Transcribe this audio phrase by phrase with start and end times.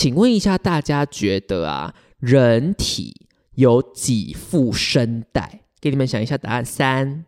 [0.00, 5.62] 请问一下大家觉得啊，人体有几副声带？
[5.80, 7.24] 给你们想一下答案，三、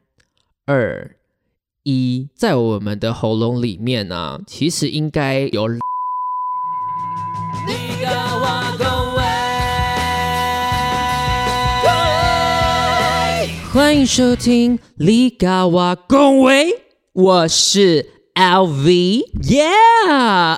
[0.67, 1.17] 二、
[1.83, 5.67] 一，在我们的喉咙里面呢，其实应该有。
[13.73, 16.67] 欢迎收听《李嘎哇恭维》，
[17.15, 19.69] 我是 LV，Yeah，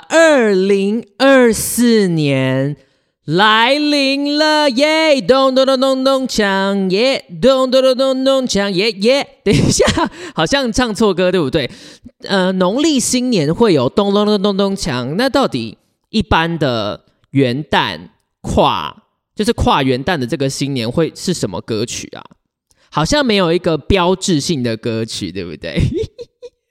[0.09, 2.77] 二零二四年
[3.25, 9.27] 来临了，耶，咚咚咚咚咚锵，耶，咚咚咚咚咚锵，耶耶。
[9.42, 9.84] 等一下，
[10.33, 11.69] 好像唱错歌，对不对？
[12.23, 15.77] 呃，农历新年会有咚咚咚咚咚锵，那到底
[16.11, 17.98] 一般的元旦
[18.42, 18.97] 跨，
[19.34, 22.23] 就是跨元旦的这个新年会是什么歌曲啊？
[22.92, 25.80] 好像没有一个标志性的歌曲，对不对？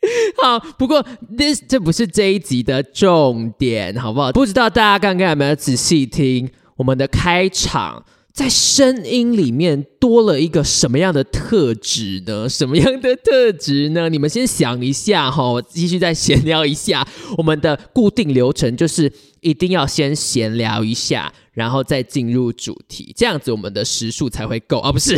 [0.41, 1.05] 好，不过
[1.37, 4.31] this 这不是这一集的重点，好不好？
[4.31, 12.49] 不知道大家刚刚有没有仔细听我们的开场，在声音里面多了一个什么样的特质呢？
[12.49, 14.09] 什么样的特质呢？
[14.09, 17.07] 你们先想一下哈，我继续再闲聊一下。
[17.37, 24.91] 我们的固定流程就是一定要先闲聊一下，然后再进入主题，这样子我们的时数才会够啊！
[24.91, 25.15] 不是。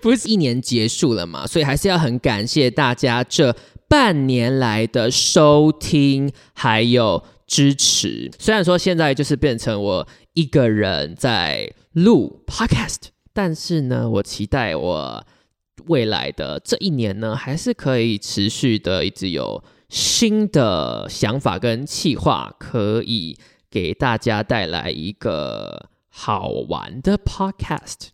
[0.00, 3.54] 不是一年结束了嘛，所以还是要很感谢大家这
[3.88, 8.30] 半年来的收听还有支持。
[8.38, 15.26] 虽然说现在就是变成我一个人在录 podcast，但是呢，我期待我
[15.86, 23.38] 未来的这一年呢，还是可以持续的一直有新的想法跟企划，可以
[23.70, 28.08] 给大家带来一个好玩的 podcast。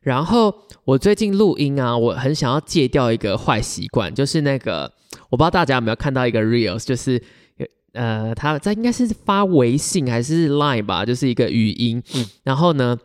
[0.00, 0.54] 然后
[0.84, 4.90] 我最近录音啊，我很想要戒掉一个坏习惯，就是那个
[5.30, 7.22] 我不知道大家有没有看到一个 reels，就是
[7.92, 12.02] 呃他在应该是发微信还是 line 吧，就是一个语音，
[12.44, 12.96] 然后呢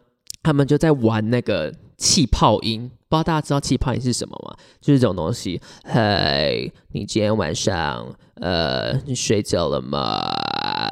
[0.42, 4.56] 他们就在玩那个气泡音，不知道大家知道气泡音是什么吗？
[4.80, 10.22] 就是这种东西，嘿，你今天晚上呃你睡觉了吗？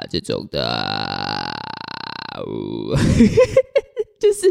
[0.09, 1.51] 这种的。
[4.21, 4.41] 就是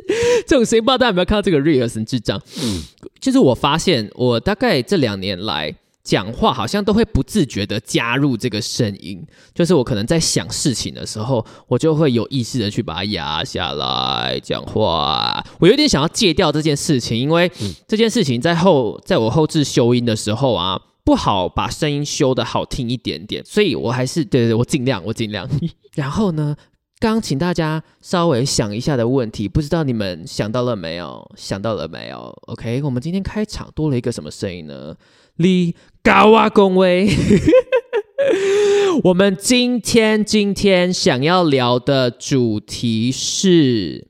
[0.46, 2.42] 这种声音，不知道大家有没有看到这个 real 很智障。
[2.60, 2.82] 嗯，
[3.20, 5.72] 就是我发现我大概这两年来
[6.02, 9.24] 讲话，好像都会不自觉的加入这个声音。
[9.54, 15.44] 就是我可能在想事情的时候，我就会有意识的去把它压下来讲话。
[15.60, 17.50] 我有点想要戒掉这件事情，因为
[17.86, 23.44] 这件事情在后在我后置修音的时候啊，不好把声音修的好听一点点。
[23.44, 25.48] 所以我还是对对，我尽量，我尽量。
[25.94, 26.56] 然后呢？
[27.00, 31.26] 刚请大家稍微想一下的问题，不知道你们想到了没有？
[31.34, 34.94] 想到了没有？OK，我们今天开场多了一个什么声音呢？
[35.36, 37.08] 李高哇恭维。
[39.04, 44.08] 我们今天今天想要聊的主题是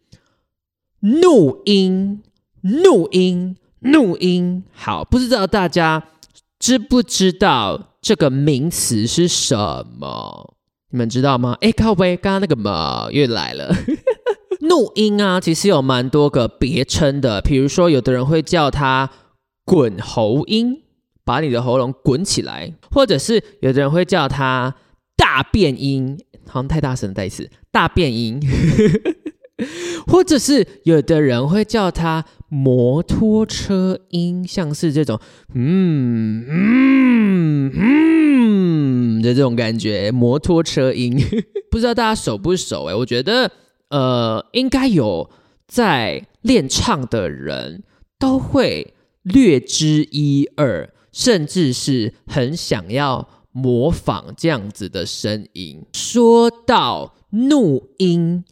[0.98, 2.24] 怒音，
[2.62, 4.64] 怒音，怒音。
[4.72, 6.08] 好，不知道大家
[6.58, 10.56] 知不知道这个名词是什么？
[10.90, 11.56] 你们知道吗？
[11.60, 13.74] 哎，靠背，刚刚那个嘛又来了。
[14.62, 19.08] 怒音啊，其实有蛮多个别称的，比如说有的人会叫它
[19.64, 20.82] 滚喉音，
[21.24, 24.74] 把你的喉咙滚起来；或者是有的人会叫它
[25.16, 28.40] 大变音，好像太大声了，再一次大变音；
[30.06, 35.18] 或者是有的人会叫它摩托车音，像是这种
[35.54, 39.22] 嗯嗯嗯。
[39.22, 41.16] 的这种感觉，摩托车音，
[41.70, 42.84] 不知道大家熟不熟？
[42.86, 43.50] 哎，我觉得，
[43.90, 45.30] 呃，应该有
[45.68, 47.82] 在练唱的人
[48.18, 55.84] 都会略知一二，甚至是很想要模仿这样子的声音。
[55.92, 58.42] 说到怒音，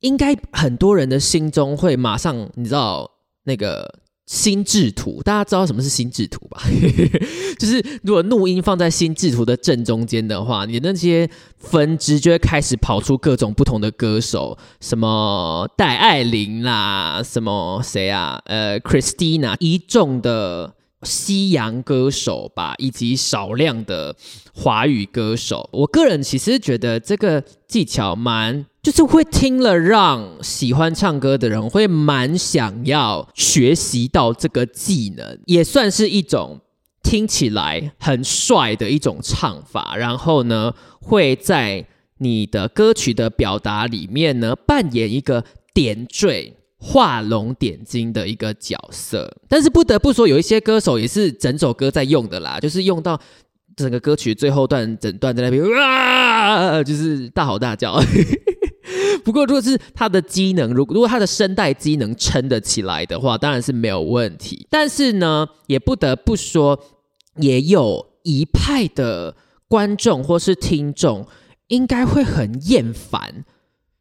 [0.00, 3.10] 应该很多人的心中会马上，你知道
[3.44, 4.00] 那个。
[4.26, 6.62] 心智图，大家知道什么是心智图吧？
[7.58, 18.40] 就是如果怒音放在心智图的正中间的话，你那些分支就会开始跑出各种不同的歌手，什么戴爱玲啦，什么谁啊？
[18.44, 24.14] 呃，Christina，一众的西洋歌手吧，以及少量的
[24.54, 25.68] 华语歌手。
[25.72, 28.66] 我个人其实觉得这个技巧蛮。
[28.82, 36.58] 就是会听了，让喜欢唱歌的人会蛮想要学习到这个技能，也算是一种
[37.02, 39.98] 听起来很帅的一种唱法。
[39.98, 41.84] 然后呢，会在
[42.16, 45.44] 你的歌曲的表达里面呢，扮演一个
[45.74, 49.30] 点缀、画龙点睛的一个角色。
[49.48, 53.20] 但是不得不说，有一些歌手也是整首歌在用的啦，就是用到。
[53.76, 57.98] 整个歌曲最后段整段在那边啊，就是大吼大叫。
[59.24, 64.66] 不过，如果是他的机能，如如果他的声带机能撑得起来的话，当然是没有问题。
[64.68, 66.78] 但是呢，也不得不说，
[67.36, 69.34] 也有一派的
[69.66, 71.26] 观众或是听众
[71.68, 73.46] 应该会很厌烦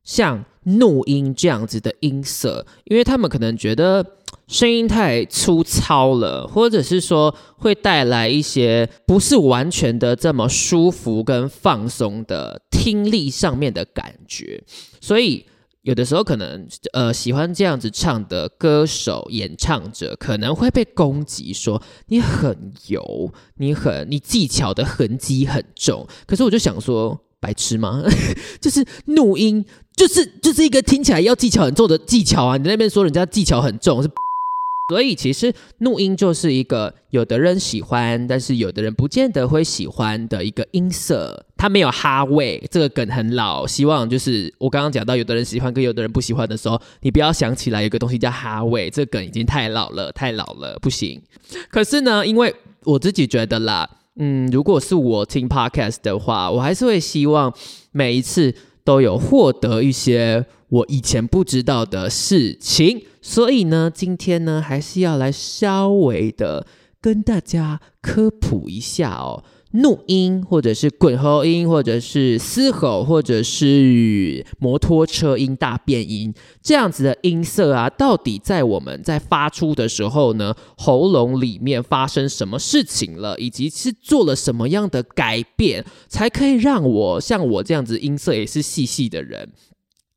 [0.10, 4.04] 像怒音这样子的音色，因为他们可能觉得。
[4.48, 14.64] 声音太粗糙了，或者是说会带来一些不是完全的这么舒服跟放松的听力上面的感觉，
[15.00, 15.46] 所以
[15.84, 26.08] 有的时候可能呃喜欢这样子唱的歌手演唱者可能会被攻击说你很油，你很你技巧的痕迹很重。
[26.26, 28.04] 可是我就想说，白痴吗？
[28.60, 29.66] 就是怒音，
[29.96, 32.58] 就是就是一个听起来要技巧很重的技巧啊！
[32.58, 34.10] 你那边说人家技巧很重是。
[34.90, 41.46] 所以其实怒音就是一个有的人喜欢，但是有的人不见得会喜欢的一个音色。
[41.56, 43.68] 它没有哈味，这个梗很老。
[43.68, 51.22] 希望就是我刚刚讲到，有的人喜欢跟有的人不喜欢的时候，你不要想起来有个东西叫哈味，这个梗已经太老了，太老了，不行。
[51.70, 52.56] 可是呢，因为
[52.86, 53.88] 我自己觉得啦，
[54.20, 57.54] 嗯，如果是我听 podcast 的话，我还是会希望
[57.92, 63.06] 每一次都有获得一些我以前不知道的事情。
[63.22, 66.68] 所以呢，今天呢，还是要来稍微的
[67.02, 89.50] 跟大家科普一下哦，怒音或者是滚喉音，或者是嘶吼，或者是摩托车音、大变音这样子的音色啊，到底在我们在发出的时候呢，喉咙里面发生什么事情了，以及是做了什么样的改变，才可以让我像我这样子音色也是细细的人。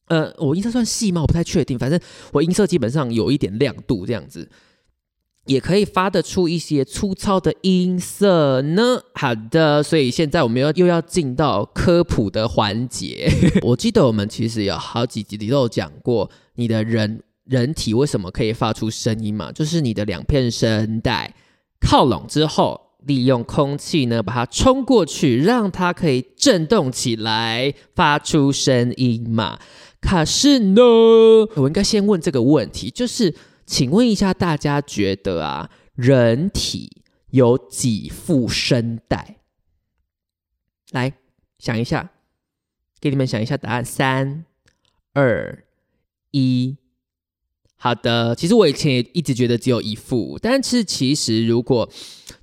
[0.09, 1.21] 呃，我音色算细吗？
[1.23, 1.79] 我不太确定。
[1.79, 1.99] 反正
[2.33, 4.49] 我音色基本上有一点亮度，这样子
[5.47, 9.01] 也可以发得出一些粗糙的音色呢。
[9.15, 13.29] 好的，所以现在我们要又要进到科普的环节。
[13.63, 19.51] 我记得我们其实有好几集里都有讲过，你的人人体为什么可以发出声音嘛？
[19.51, 21.35] 就是你的两片声带
[21.81, 29.59] 靠拢之后，利用空气呢把它冲过去，让它可以震动起来，发出声音嘛。
[30.01, 30.81] 可是呢，
[31.57, 33.35] 我应该先问这个问题，就是
[33.67, 39.37] 请问一下大家觉得啊，人体有几副声带？
[40.91, 41.13] 来
[41.59, 42.11] 想一下，
[43.01, 44.45] 给你们想一下答案，三、
[45.15, 45.65] 二、
[46.31, 46.77] 一。
[47.77, 51.91] 好的，其实我以前也一直觉得只有一副，但是其实如果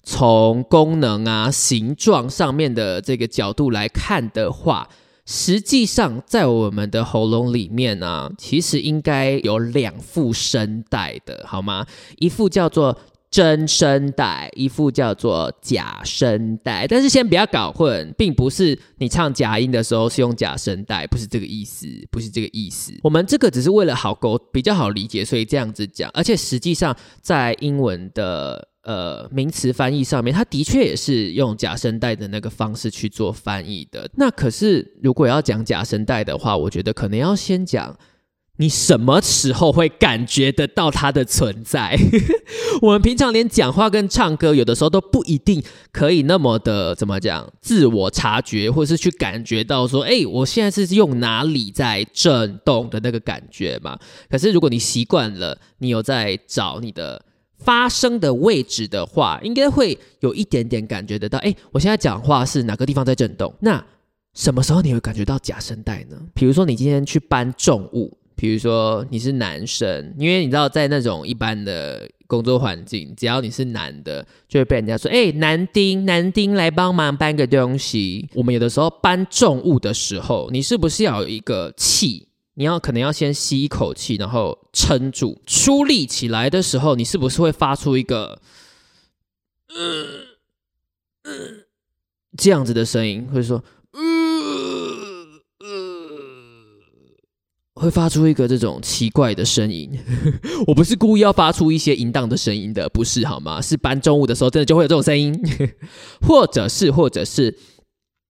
[0.04, 4.90] 从功能啊、形状上面的这个角度来看的话。
[5.32, 11.86] 实际上，在我们的喉咙里面呢，其实应该有两副声带的，好吗？
[12.18, 12.98] 一副叫做
[13.30, 16.88] 真声带，一副叫做假声带。
[16.88, 22.92] 但是先不要搞混，并不是你唱假音的时候是用假声带，不是这个意思，不是这个意思。
[23.04, 26.10] 我们这个只是为了好沟比较好理解，所以这样子讲。
[26.16, 28.68] 而且实际上，在英文的。
[28.90, 34.10] 呃，名词翻译上面，它的确也是用假声带的那个方式去做翻译的。
[34.16, 37.96] 那可是，如果要讲假声带的话，我觉得可能要先讲
[38.58, 41.96] 你什么时候会感觉得到它的存在。
[42.82, 54.00] 我们平常连讲话跟唱歌，有的时候都不一定可以那么的怎么讲，自我察觉，或是去感觉到说，哎，我现在是用哪里在震动的那个感觉嘛？
[54.32, 57.22] 可是如果你习惯了，你有在找你的。
[57.60, 61.38] 发声的位置的话，应该会有一点点感觉得到。
[61.40, 63.54] 哎，我现在讲话是哪个地方在震动？
[63.60, 63.84] 那
[64.34, 66.18] 什么时候你会感觉到假声带呢？
[66.34, 82.29] 比如说你今天去搬重物，比如说你是男生，因为你知道在那种一般的工作环境，只要你是男的，就会被人家说：“哎，男丁，男丁来帮忙搬个东西。”我们有的时候搬重物的时候，你是不是要有一个气？
[82.60, 88.42] 你要可能要先吸一口气，然后撑住，出力起来的时候，你是不是会发出一个
[89.74, 90.06] 嗯
[91.24, 91.64] 嗯
[92.38, 93.26] 这样子的声音？
[93.32, 93.64] 或者说
[93.94, 96.82] 嗯嗯，
[97.76, 99.98] 会发出一个这种奇怪的声音？
[100.68, 103.62] 我不是故意要发出一些淫荡的声音的，不是好吗？
[103.62, 105.34] 是搬重物的时候，真的就会有这种声音，
[106.28, 107.58] 或者是或者是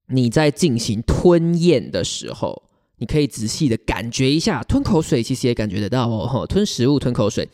[0.09, 2.68] 你在进行吞咽的时候。
[2.99, 6.45] 你可以仔细的感觉一下，吞口水其实也感觉得到哦。
[6.47, 7.49] 吞食物、吞口水，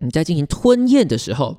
[0.00, 1.56] 你在进行吞咽的时候，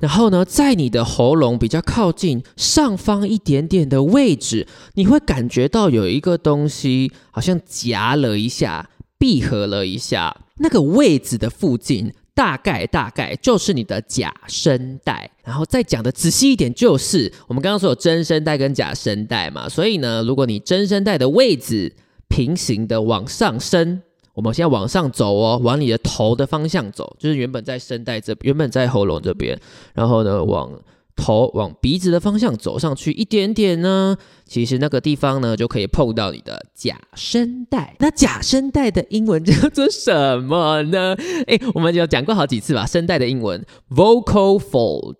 [0.00, 12.14] 然后呢，在你的喉咙比较靠近上方一点点的位置，你会感觉到有一个东西好像夹了一下、闭合了一下，那个位置的附近。
[12.38, 15.28] 大概大概就是你的假声带。
[15.42, 21.92] 然后再讲的仔细一点，就是我们刚刚说有真声带跟假声带嘛，所以呢，如果你真声带的位置
[22.28, 24.00] 平行的往上升，
[24.34, 29.58] 我们现在往上走哦，往你的头的方向走，就是原本在声带这，原本在喉咙这边，
[29.92, 30.70] 然后呢往。
[31.18, 37.96] 头往鼻子的方向走上去一点点呢，其实那个地方呢就可以碰到你的假声带。
[37.98, 41.14] 那假声带的英文叫做什么呢？
[41.48, 45.16] 诶，我们有讲过好几次吧，声带的英文 vocal fold。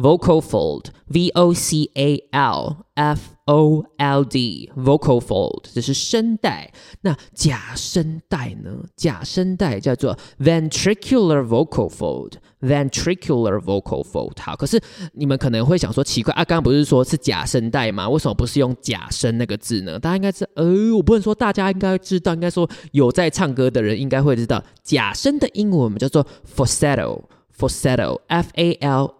[0.00, 6.72] Vocal fold, V O C A L F O L D, vocal fold，这是声带。
[7.02, 8.70] 那假声带呢？
[8.96, 14.40] 假声带叫做 ventricular vocal fold, ventricular vocal fold。
[14.40, 14.80] 好，可是
[15.12, 18.08] 你们可能会想说奇怪啊，刚刚不是说是假声带吗？
[18.08, 19.98] 为什么不是用假声那个字呢？
[19.98, 26.26] 大家应该是呃，我不能说大家应该知道，应该说有在唱歌的人应该会知道，假声的英文我们叫做
[26.56, 29.19] falsetto, falsetto, F A L。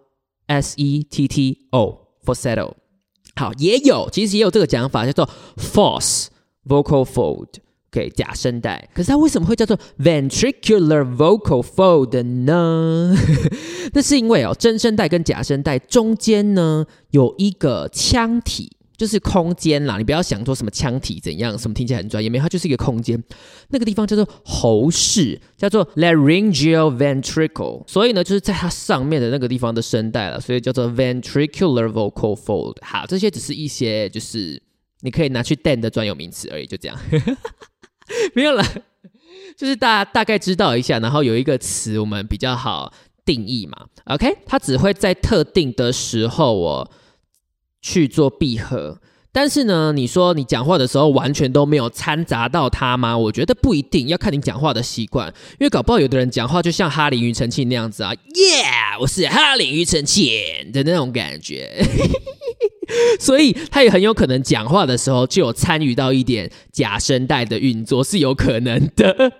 [0.50, 2.72] Settoforsetto
[3.36, 6.26] 好，也有，其实也有这个讲法，叫做 false
[6.66, 8.90] vocal fold，OK，假声带。
[8.92, 13.16] 可是它为什么会叫做 ventricular vocal fold 呢？
[13.94, 18.76] 那是因为哦，真声带跟假声带中间呢有一个腔体。
[19.00, 23.18] 就是空间啦，你不要想说什么腔体怎样，什么听起来很专业，没，它就是一个空间。
[23.70, 32.76] 那个地方叫做喉室，叫做 laryngeal ventricle，所以呢，就是在它上面的那个地方的声带了，所以叫做 ventricular vocal fold。
[32.82, 34.62] 好，这些只是一些就是
[35.00, 36.98] 你可以拿去 dan 的专有名词而已，就这样，
[38.36, 38.62] 没有了，
[39.56, 42.92] 就是大大概知道一下，然后有一个词我们比较好
[43.24, 43.86] 定义嘛。
[44.04, 46.90] OK，它只会在特定的时候哦。
[47.82, 49.00] 去做闭合，
[49.32, 53.16] 但是呢，你说你讲话的时候完全都没有掺杂到它吗？
[53.16, 58.64] 我觉得不一定要看你讲话的习惯，因为搞不好有的人讲话就像哈林庾澄庆那样子啊，耶，
[59.00, 60.26] 我是哈林庾澄庆
[60.72, 61.82] 的那种感觉，
[63.18, 69.32] 所以他也很有可能讲话的时候就有参与到一点假声带的运作，是有可能的。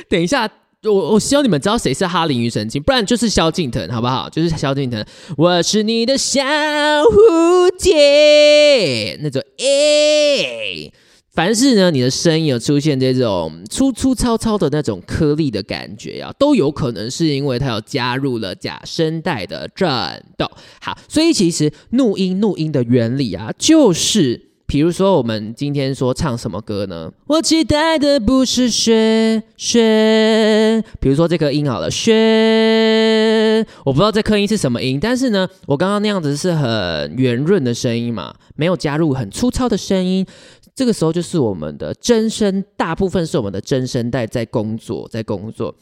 [0.08, 0.48] 等一下。
[0.84, 4.30] 我我希望你们知道谁是哈林庾澄庆，不然就是萧敬腾，好不好？
[4.30, 5.04] 就是萧敬腾，
[5.36, 10.92] 我是你的小蝴蝶，那种诶，
[11.32, 19.88] 凡是呢你的声音有出现这种粗粗糙糙的那种颗粒的感觉呀，都有可能是因为它有加入了假声带的震
[20.36, 20.48] 动。
[20.80, 24.47] 好，所以其实怒音怒音的原理啊，就是。
[24.70, 27.10] 比如说，我们今天说唱什么歌呢？
[27.26, 30.84] 我期待的不是雪雪。
[31.00, 33.64] 比如说这个音好了，雪。
[33.82, 40.26] 我不知道这颗音是什么音，但是呢，我刚刚那样子是很圆润的声音嘛，没有加入很粗糙的声音。
[40.74, 45.74] 这个时候就是我们的真声，大部分是我们的真声带在工作，在工作。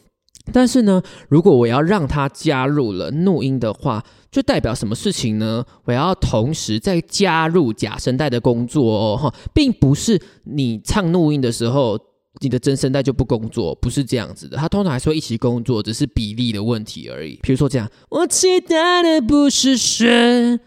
[0.52, 5.64] 但是呢，如果我要让它加入了怒音的话，就代表什么事情呢？
[5.84, 11.98] 我要同时再加入假声带的工作哦，哈，并不是你唱怒音的时候，
[12.40, 17.38] 你的真声带就不工作，不是这样子的，它通常还是会一起工作，只是比例的问题而已。
[17.42, 20.60] 比如说这样，我期待的不是雪。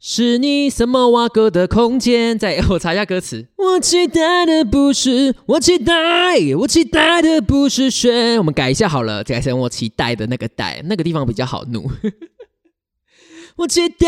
[0.00, 2.38] 是你什么挖沟的空间？
[2.38, 3.48] 再我查一下歌词。
[3.56, 5.92] 我期待的不是，我期待，
[6.58, 8.38] 我期待的不是雪。
[8.38, 11.90] 我们改一下好了，改成我期待的那个待，那个地方比较好怒。
[13.58, 14.06] 我期待，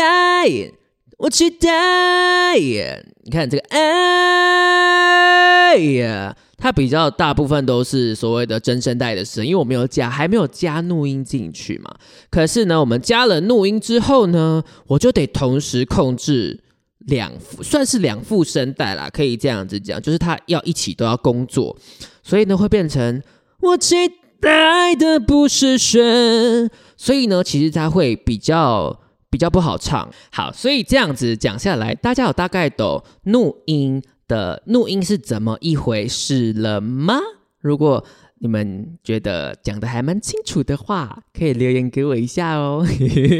[1.17, 2.57] 我期待。
[2.57, 6.37] 你看这个，哎呀。
[6.61, 11.91] 它比较大部分都是所谓的真声带的声，因为我没有加，还没有加怒音进去嘛。
[12.29, 16.63] 可是呢，我们加了怒音之后呢，我就得同时控制
[16.99, 21.75] 两副，算是两副声带啦，可以这样子讲，就是它要一起都要工作，
[22.21, 23.23] 所以呢会变成
[23.61, 23.95] 我期
[24.39, 28.99] 待的不是雪，所以呢，其实它会比较
[29.31, 30.07] 比较不好唱。
[30.31, 34.03] 好，所以这样子讲下来，大家有大概懂怒音。
[34.31, 37.19] 的怒音是怎么一回事了吗？
[37.59, 38.01] 如果
[38.39, 42.87] 你们觉得讲的还蛮清楚的话，可以留言给我一下哦。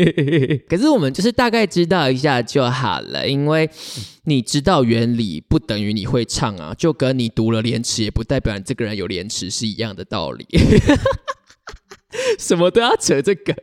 [0.68, 3.70] 可是我们就是大概知道一下就好了，因为
[4.26, 10.46] 你知道原理不等于你会唱啊，就跟你读了廉耻也不代表你这个人有廉耻是一样的道理。
[12.38, 13.56] 什么都要扯这个。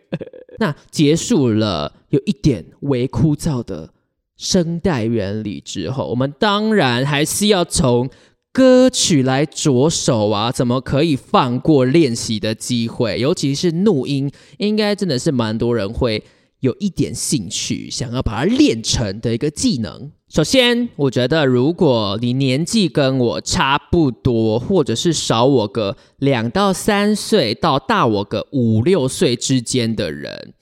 [0.58, 3.92] 那结束了，有一点微枯燥的。
[4.38, 8.08] 声带原理之后，我们当然还是要从
[8.52, 10.50] 歌曲来着手啊！
[10.50, 13.18] 怎么可以放过练习的机会？
[13.18, 16.22] 尤其是怒音，应该真的是蛮多人会
[16.60, 20.10] 有一点兴趣，想要把它练成的一个技能。
[20.28, 30.54] 首先，我觉得如果你年纪跟我差不多，或者是少我个两到三岁，到大我个五六岁之间的人，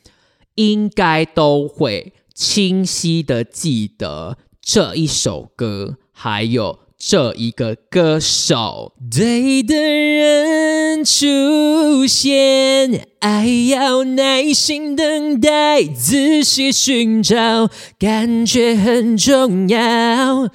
[0.55, 6.81] 应该都会清晰的记得这一首歌，还有。
[6.99, 20.49] 这一个歌手，对的人出现，爱要耐心等待，仔细寻找，感觉很重要。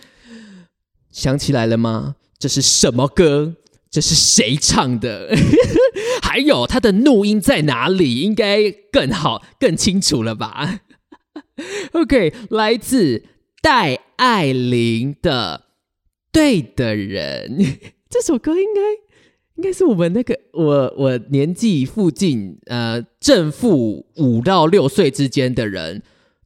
[1.12, 2.16] 想起来了吗？
[2.40, 3.58] 这是什么歌？
[3.92, 5.30] 这是谁唱的？
[6.24, 8.16] 还有他的录音在哪里？
[8.16, 10.80] 应该更好、更清楚了吧
[11.94, 13.24] OK，来自
[13.62, 15.66] 戴爱玲的。
[16.34, 17.58] 对的人，
[18.10, 18.82] 这首歌应该
[19.56, 26.02] 应该是我们那个我我年纪附近呃正负五到六岁之间的人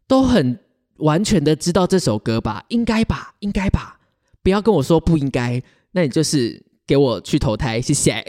[0.08, 0.58] 都很
[0.98, 2.66] 完全的知道这首歌吧？
[2.70, 3.36] 应该吧？
[3.42, 4.00] 应该吧？
[4.42, 8.26] 不要跟我说不应该，那你就是给我去投胎，谢谢。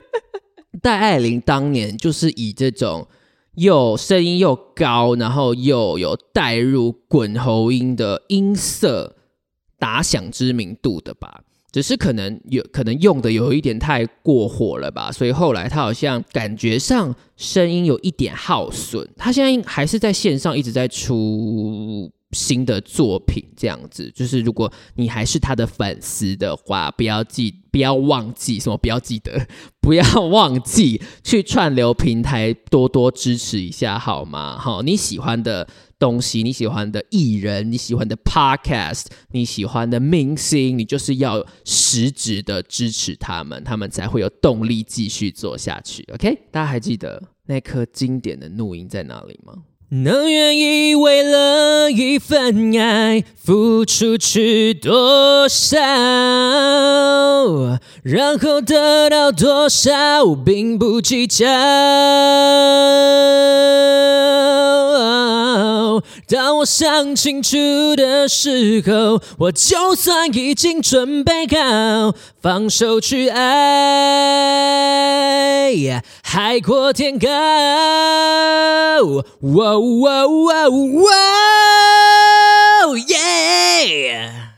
[0.80, 3.06] 戴爱玲当年就是以这种
[3.56, 9.16] 又声音又高，然后又有带入滚喉音的音色。
[9.78, 19.06] 打响知名度的吧，只是可能有可能用的有一点太过火了吧，所以后来他好像感觉上声音有一点耗损。
[19.18, 24.10] 他现在还是在线上一直在出新的作品，这样子。
[24.14, 29.46] 就是如果你还是他的粉丝的话，不要记，不要忘记什么，不要记得，
[29.80, 34.58] 不要忘记去串流平台多多支持一下好吗？
[34.58, 35.68] 好，你喜欢的。
[35.98, 46.06] 东西你喜欢的艺人，你喜欢的 podcast，你喜欢的明星，你就是要实质的支持他们，他们才会有动力继续做下去。
[46.12, 49.54] OK，大家还记得那颗经典的怒音在哪里吗？
[49.90, 55.78] 能愿意为了一份爱付出去多少，
[58.02, 61.46] 然后得到多少，并不计较。
[66.28, 67.56] 当我想清楚
[67.94, 72.12] 的时候，我就算已经准备好
[72.42, 73.52] 放手去爱，
[76.24, 77.28] 海阔天高。
[79.78, 81.02] 哇哇哇
[82.88, 84.54] 哇耶！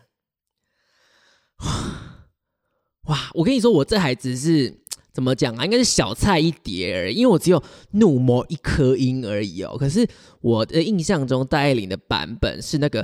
[3.08, 4.78] 哇，我跟你说，我这还只是。
[5.10, 5.64] 怎么讲啊？
[5.64, 9.76] 应该是小菜一碟而已，因为我只有怒魔一颗音而已哦。
[9.76, 10.08] 可是
[10.40, 13.00] 我的印象中，戴爱玲的版本是那个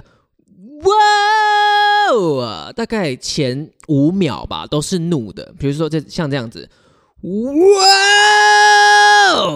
[2.13, 5.53] 哇，大概前五秒吧都是怒的。
[5.59, 6.71] 比如说，这像这样子，
[7.27, 7.33] 哇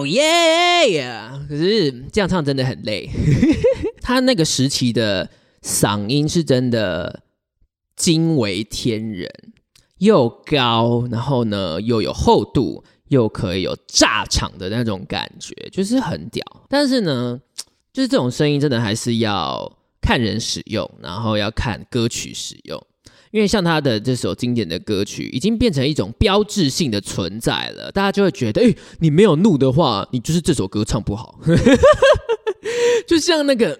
[0.07, 1.45] 耶呀！
[1.47, 3.07] 可是这样唱真的很累。
[4.01, 5.29] 他那个时期的
[5.61, 7.21] 嗓音是真的
[7.95, 9.29] 惊为天人。
[9.99, 16.41] 又高，然后呢又有厚度，又可以有炸场的那种感觉，就是很屌。
[16.69, 17.39] 但是呢，
[17.91, 22.81] 就是这种声音真的还是要看人使用，然后要看歌曲使用。
[23.31, 31.39] 因为像他的这首经典的歌曲，已经变成一种标志性的存在了，大家就会觉得，哎，你没有怒的话，你就是这首歌唱不好。
[33.07, 33.79] 就像那个。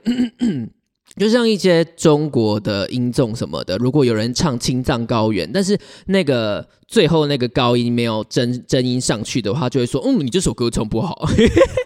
[1.18, 11.28] 就像一些中国的音重什么的，如果有人唱《青藏高原》，但是那个最后那个高音没有真真音上去的话，就会说：“嗯，你这首歌唱不好。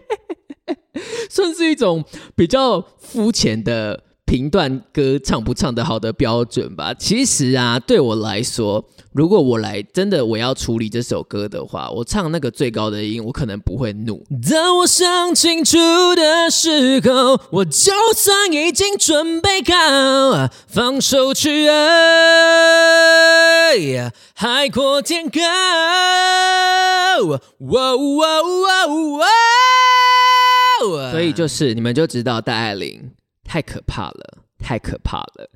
[1.32, 2.04] ”算是一种
[2.36, 4.04] 比较肤浅的。
[4.34, 6.92] 评断歌唱不唱得好的标准吧。
[6.96, 14.26] 其实啊，对我来说，如果我来真的我要处理这首歌的话，我唱那个最高的音，我可能不会怒。
[14.50, 15.78] 当我想清楚
[16.16, 21.78] 的时候，我就算已经准备好放手去爱，
[24.34, 25.40] 海阔天高。
[31.12, 33.12] 所以就是你们就知道戴爱玲。
[33.54, 35.48] 太可怕了，太可怕了！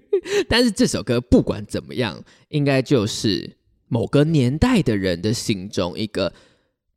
[0.46, 3.56] 但是这首歌不管怎么样，应该就是
[3.88, 6.34] 某个年代的人的心中一个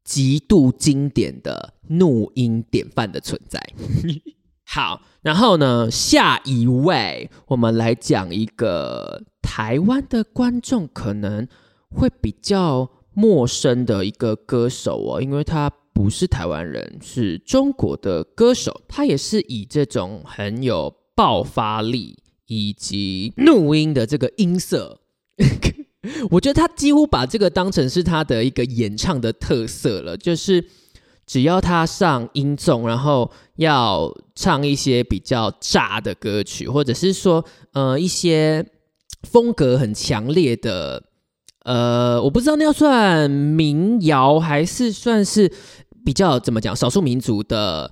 [0.03, 3.57] 极度经典的怒音典范的存在。
[4.67, 11.47] 好，然后呢，下一位我们来讲一个台湾的观众可能
[11.89, 15.71] 会比较陌生的一个歌手哦，因为他。
[15.93, 18.81] 不是台湾人，是中国的歌手。
[18.87, 25.01] 他也是以这种很有爆发力以及怒音的这个音色，
[26.31, 30.15] 我觉得他几乎把这个当成是他的一个演唱的特色了。
[30.15, 30.63] 就是
[31.25, 38.65] 只要他上音重，然后要唱一些比较炸的歌曲，或者是说呃一些
[39.23, 41.03] 风格很强烈的，
[41.65, 45.51] 呃，我不知道那要算民谣还是算是
[46.05, 47.91] 比较怎么讲少数民族的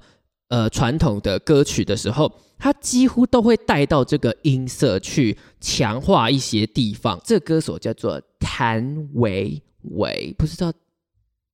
[0.49, 7.19] 呃传统的歌曲的时候，他几乎都会带到这个音色去强化一些地方。
[7.23, 9.62] 这个歌手叫做谭维
[9.95, 10.71] 维，不知道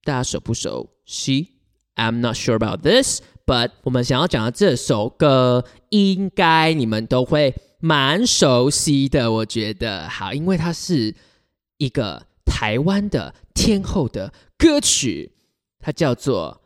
[0.03, 1.47] 大家熟不熟？She
[1.95, 9.31] I'm not sure about this, but 我们想要讲的这首歌，应该你们都会蛮熟悉的。
[9.31, 11.13] 我觉得好，因为它是
[11.77, 15.31] 一个台湾的天后的歌曲，
[15.79, 16.61] 它叫做。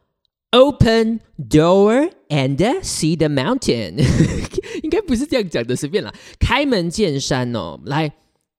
[0.51, 4.01] Open door and see the mountain，
[4.81, 6.11] 应该不是这样讲的，随便啦。
[6.39, 8.09] 开门见山哦，来，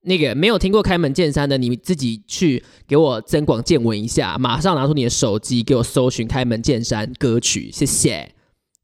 [0.03, 8.35] 那个没有听过开门见山的，你自己去给我增广见闻一下，马上拿出你的手机给我搜寻开门见山歌曲，谢谢。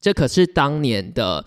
[0.00, 1.44] 这可是当年的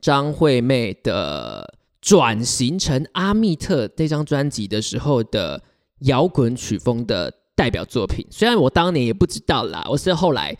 [0.00, 1.73] 张惠妹的
[2.04, 5.62] 转型成阿密特那张专辑的时候的
[6.00, 7.32] 摇滚曲风的。
[7.56, 10.52] 代表作品，虽然我当年也不知道啦，我是后来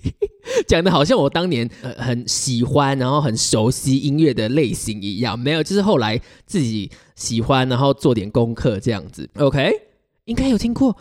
[0.68, 9.26] 讲的，好像我当年呃很喜欢，然后很熟悉音乐的类型一样，没有，就是后来自己喜欢，然后做点功课这样子。
[9.38, 9.72] OK，
[10.26, 10.94] 应该有听过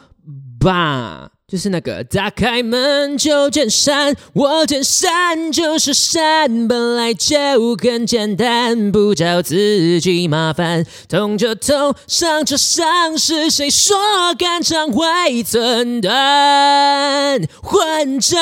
[0.58, 1.30] 吧？
[1.48, 7.36] 就是那个打开门就见山，我见山就是山，本来就
[7.78, 10.84] 很简单，不找自己麻烦。
[11.08, 13.96] 痛就痛，伤就伤，是谁说
[14.36, 17.40] 肝肠会寸断？
[17.62, 18.40] 混账！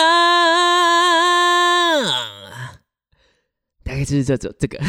[3.83, 4.79] 大概就是这种这个，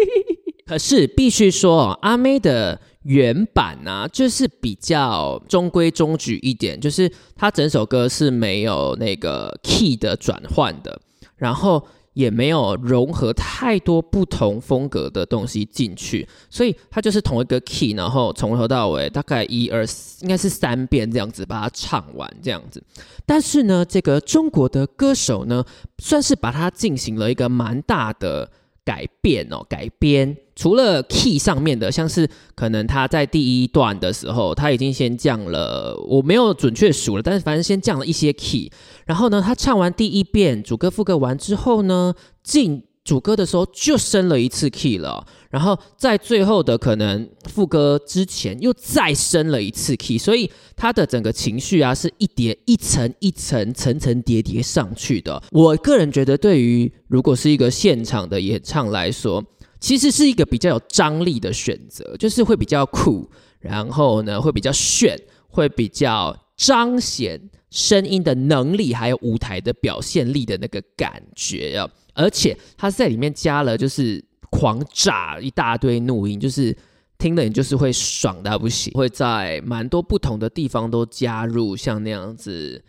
[0.68, 2.78] 可是必须说，阿妹的。
[3.04, 11.00] 原版呢，就是比较中规中矩一点，就是它整首歌是没有那个 key 的转换的，
[11.36, 19.84] 然后也没有融合太多不同风格的东西进去，所以它就是同一个 key，然后从头到尾大概一二
[20.20, 22.82] 应该是三遍这样子把它唱完这样子。
[23.26, 25.64] 但是呢，这个中国的歌手呢，
[25.98, 28.50] 算是把它进行了一个蛮大的。
[28.86, 38.70] 改变哦，改编除了 key 上面的，像是可能他在第一段的时候，他已经先降了，我没有准确数了，但是反正先降了一些 key，
[39.06, 42.84] 然后呢，他唱完第一遍主歌副歌完之后呢，进。
[43.04, 55.42] 主歌的时候就升了一次 key 了，然后在最后的可能副歌之前又再升了一次 key，所以他的整个情绪啊是一叠一层一层层层叠叠上去的。
[55.52, 59.44] 我个人觉得，对于如果是一个现场的演唱来说，
[59.84, 65.14] 其实是一个比较有张力的选择，就是会比较酷，然后呢会比较炫，
[65.46, 67.38] 会比较彰显
[67.70, 71.86] 声音的能力，还有舞台的表现力的那个感觉啊。
[72.14, 76.74] 而且他在里面加了，就是狂炸一大堆怒音，就是
[77.18, 82.82] 听了你就是会爽到不行，会在蛮多不同的地方都加入像那样子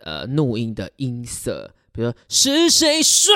[0.00, 3.32] 呃怒音的音色，比如说是谁说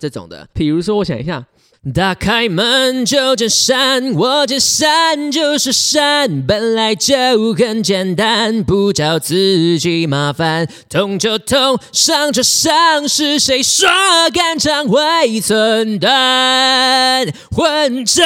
[0.00, 1.46] 这种的，比如说我想一下。
[1.90, 10.68] 打开门就见山，我见山就是山，本来就很简单，不找自己麻烦。
[10.88, 13.88] 痛就痛，伤就伤，是谁说
[14.32, 17.26] 肝肠会寸断？
[17.50, 18.24] 混账！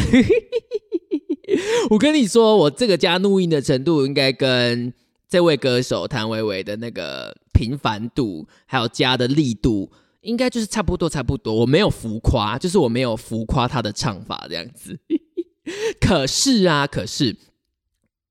[1.90, 4.94] 我跟你说，我这个加录音的程度，应该跟
[5.28, 9.90] 这位歌手谭维维的那个频繁度，还有加的力度。
[10.22, 11.54] 应该就是差不多，差不多。
[11.54, 15.00] 我没有浮夸，就是我没有浮夸他的唱法这样子。
[16.00, 17.36] 可是啊，可是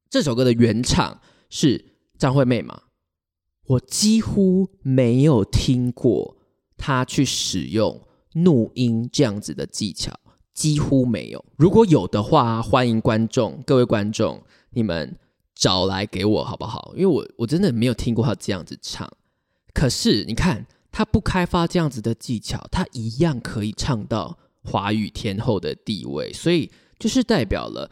[0.10, 2.84] 这首歌的原唱是张惠妹嘛？
[3.65, 6.38] 我几乎没有听过
[6.78, 8.02] 她去使用
[8.34, 10.13] 怒音这样子的技巧，
[10.54, 11.43] 几乎没有。
[11.58, 15.17] 如果有的话，欢迎观众，各位观众，你们
[15.56, 16.93] 找来给我好不好？
[16.95, 19.12] 因为我我真的没有听过他这样子唱。
[19.73, 20.67] 可是你看。
[20.91, 27.89] 他不开发这样子的技巧，他一样可以唱到华语天后的地位，所以就是代表了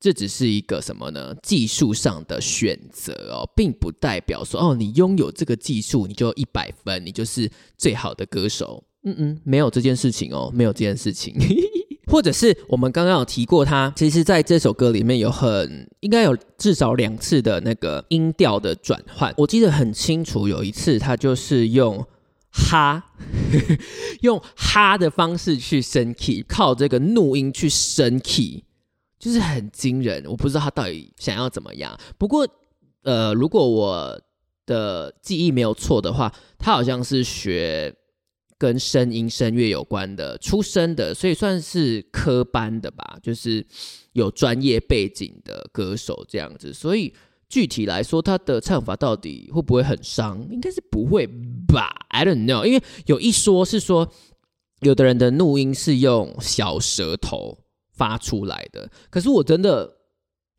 [0.00, 1.34] 这只是一个什么呢？
[1.42, 8.84] 技术上的选择哦，并不代表说哦，你拥有这个技术你就一百分，你就是最好的歌手。
[9.02, 11.34] 嗯嗯，没有这件事情哦，没有这件事情。
[12.06, 22.06] 或者是我们刚刚有提过，他其实在这首歌里面有很应该有至少两次的那个音调的转换，我记得很清楚，有一次他就是用。
[22.50, 23.14] 哈，
[24.22, 28.64] 用哈的方式去升 key，靠这个怒音去升 key，
[29.18, 30.24] 就是很惊人。
[30.26, 31.98] 我不知道他到底想要怎么样。
[32.16, 32.46] 不过，
[33.02, 34.20] 呃，如果我
[34.66, 37.94] 的记忆没有错的话，他好像是学
[38.58, 43.64] 跟声音声乐有关的出身的，所以算是科班的吧，就是
[44.12, 46.74] 有专业背景的歌手这样子。
[46.74, 47.14] 所以
[47.48, 50.46] 具体来说，他的唱法到底会不会很伤？
[50.50, 51.26] 应该是不会
[51.72, 54.12] 吧？I don't know，因为有一说是说，
[54.80, 57.58] 有的人的怒音是用小舌头
[57.92, 59.96] 发出来的，可是我真的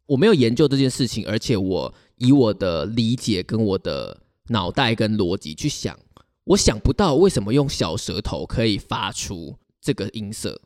[0.06, 1.94] 我没有研究这件事情，而且我。
[2.22, 5.98] 以我的理解跟我的脑袋跟逻辑去想，
[6.44, 10.62] 我想不到为什么用小舌头可以发出这个音色，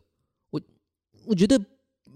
[0.49, 0.59] 我
[1.27, 1.63] 我觉得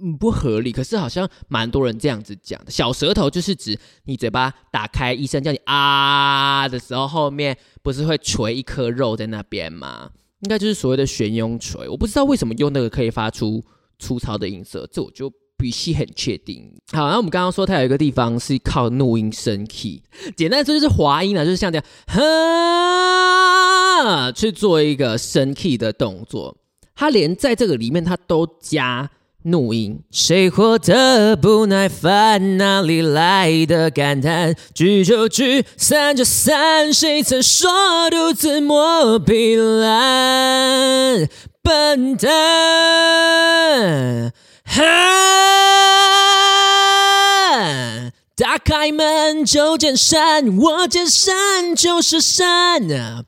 [0.02, 0.72] 嗯不合理。
[0.72, 10.12] 可是好像蛮多人这样子讲的，小舌头就是指你嘴巴打开，医生叫你啊的时候，后面不是会垂一颗肉在那边吗？
[10.42, 11.88] 应该就是所谓的悬雍垂。
[11.90, 13.64] 我不知道为什么用那个可以发出
[14.00, 15.32] 粗糙的音色，这我就。
[15.64, 16.72] 语气很确定。
[16.94, 20.04] 好，那我们刚刚说它有一个地方是靠怒音升 key，
[20.36, 21.86] 简单说就是滑音啊，就是像这样，
[24.06, 26.56] 哈，去做一个升 key 的动作。
[26.94, 29.10] 它连在这个里面，它都加
[29.48, 30.00] 怒音。
[30.12, 32.58] 谁活得不耐烦？
[32.58, 34.56] 哪里来的感叹？
[34.74, 36.94] 聚就聚，散就散。
[36.94, 37.70] 谁曾说
[38.10, 41.28] 独自磨皮烂？
[41.62, 42.32] 笨蛋！
[44.66, 44.84] 哈！
[48.36, 53.24] 打开门就见山，我见山就是山啊！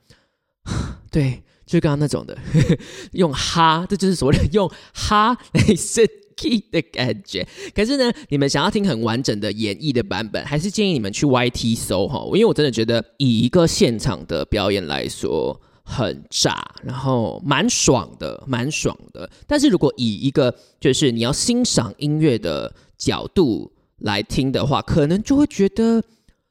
[1.12, 2.36] 对，就刚刚那种的，
[3.14, 6.04] 用哈，这就是所谓的用哈来升
[6.36, 7.48] key 的感觉。
[7.76, 15.62] 可是呢，你们想要听很完整的演绎的版本，还是建议你们去 YT 搜哈，因为我真的觉得以一个现场的表演来说。
[15.92, 19.28] 很炸，然后蛮爽的，蛮爽的。
[19.48, 26.04] 但是如果以一个就是你要欣赏音乐的角度来听的话，可能就会觉得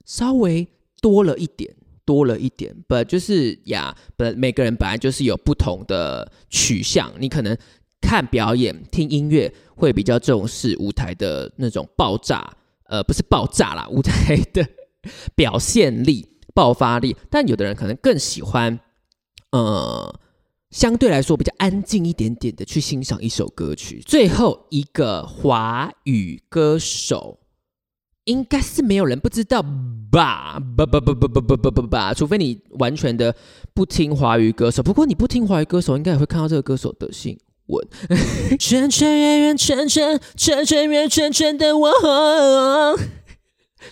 [0.04, 0.66] 稍微
[1.00, 1.72] 多了一点，
[2.08, 2.74] 多了一点。
[2.88, 3.94] 不就是呀？
[4.16, 7.12] 不，每个人本来就是有不同的取向。
[7.18, 7.54] 你可能
[8.00, 12.50] 看表演、听音乐会比较重视舞台的那种爆炸，
[12.88, 14.66] 呃，不是爆炸啦，舞台的
[15.34, 17.14] 表现力、爆发力。
[17.28, 18.80] 但有的人可能更喜欢。
[19.50, 20.20] 呃，
[20.70, 24.02] 相对来说比较安静一点点的去欣赏一首歌曲。
[24.06, 27.37] 最后一个华语歌手，
[28.28, 29.62] 应该是没有人不知道
[30.12, 30.60] 吧？
[30.76, 33.34] 吧吧吧吧吧吧吧吧吧，除非你完全的
[33.72, 34.82] 不听华语歌手。
[34.82, 37.38] 不过你不听华语歌手，应该也会看到这个歌手的新
[37.68, 37.88] 闻。
[38.58, 41.90] 圈圈圆圆圈圈圈圈圆圈圈的我，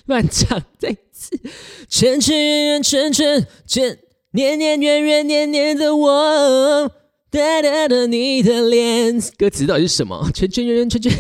[0.05, 1.41] 乱唱再次。
[1.89, 3.99] 圈圈圆圆圈圈圈。
[4.33, 6.89] 年年月月年年的我，
[7.31, 10.31] 哒哒的你的脸，歌词到底是什么？
[10.35, 11.11] 圈圈圆圆圈圈。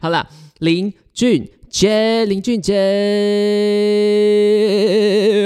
[0.00, 2.72] 好了，林俊杰，林俊杰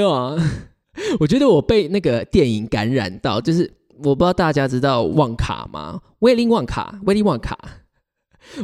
[0.04, 0.36] 啊！
[1.20, 3.72] 我觉得我被那个电影感染到，就是
[4.04, 6.02] 我不知道大家知道旺卡吗？
[6.18, 7.58] 威利旺卡，威利旺卡。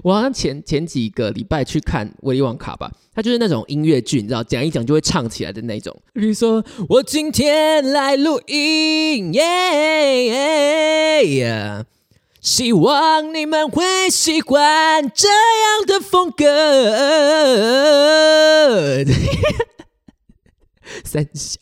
[0.03, 5.96] 我好像前前几个礼拜去看威利旺卡吧，他就是那种音乐剧，你知道，讲一讲就会唱起来的那种。
[6.12, 9.42] 比如说，我今天来录音，耶，
[12.45, 16.45] 希望你们会喜欢这样的风格。
[21.03, 21.59] 三小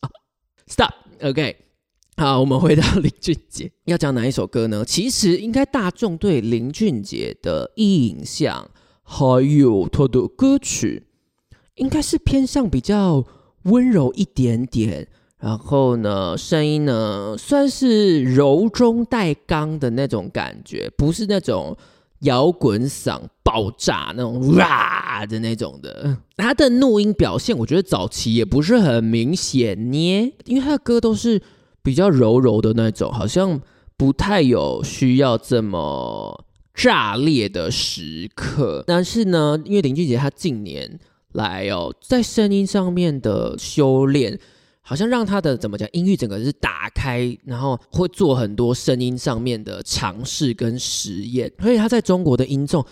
[0.66, 1.56] ，Stop，OK。
[2.16, 4.84] 好，我们回到林俊杰，要讲哪一首歌呢？
[4.84, 8.68] 其实应该大众对林俊杰的印象，
[9.04, 11.06] 还有他的歌曲，
[11.76, 13.24] 应该是偏向比较
[13.62, 15.06] 温柔一点点。
[15.42, 21.76] 然后呢，声音呢算是柔中带刚的那种感觉，不是那种
[22.20, 26.16] 摇滚嗓爆炸那种 哇的那种的。
[26.36, 31.42] 他的怒音表现，我觉得早期也不是很明显捏，因为他的歌都是。
[31.84, 33.60] 比较柔柔的那种，好像
[33.96, 38.84] 不太有需要这么炸裂的时刻。
[38.86, 41.00] 但是呢，因为林俊杰他近年
[41.32, 44.38] 来哦，在声音上面的修炼，
[44.82, 51.50] 好像让他的怎么讲音域整个是打开，然后会做很多声音上面的尝试跟实验。
[51.60, 52.84] 所以他在中国的音众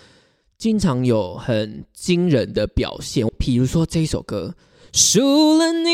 [0.56, 4.54] 经常有很惊人的表现，比如说这一首歌
[4.98, 5.88] 《输了你》。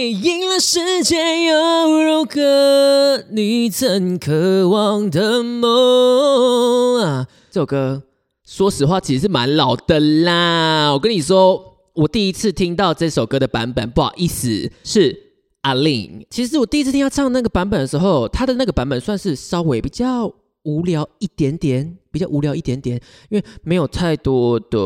[0.00, 3.24] 赢了世界又如何？
[3.30, 7.28] 你曾渴望的梦啊！
[7.50, 8.02] 这首歌，
[8.44, 10.92] 说实话，其实是蛮老的啦。
[10.92, 15.16] 我跟你说，我第一次听到这首歌的版本，不好意思，是
[15.62, 16.26] 阿玲。
[16.30, 24.78] 其实我第一次听他唱那个版本的时候，他的那个版本算是稍微比较无聊一点点，比较无聊一点点，因为没有太多的。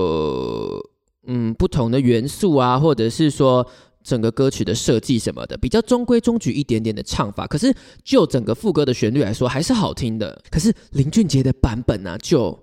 [1.27, 3.67] 嗯不同的元素啊，或者是说
[4.03, 7.47] 整个歌曲的设计什么的，比较中规中矩一点点的唱法。
[7.47, 10.43] 可是就整个副歌的旋律来说，还是好听的。
[10.51, 12.63] 可是林俊杰的版本呢，就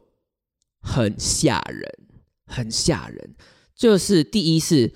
[0.80, 1.92] 很吓人，
[2.46, 3.34] 很吓人。
[3.82, 4.94] 就是第一是，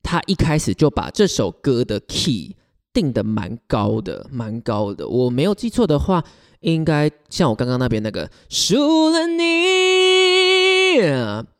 [0.00, 2.54] 他一开始就把这首歌的 key
[2.92, 5.08] 定的蛮高的，蛮高的。
[5.08, 6.22] 我没有记错的话。
[6.60, 9.42] 应该像我刚刚那边那个输了你，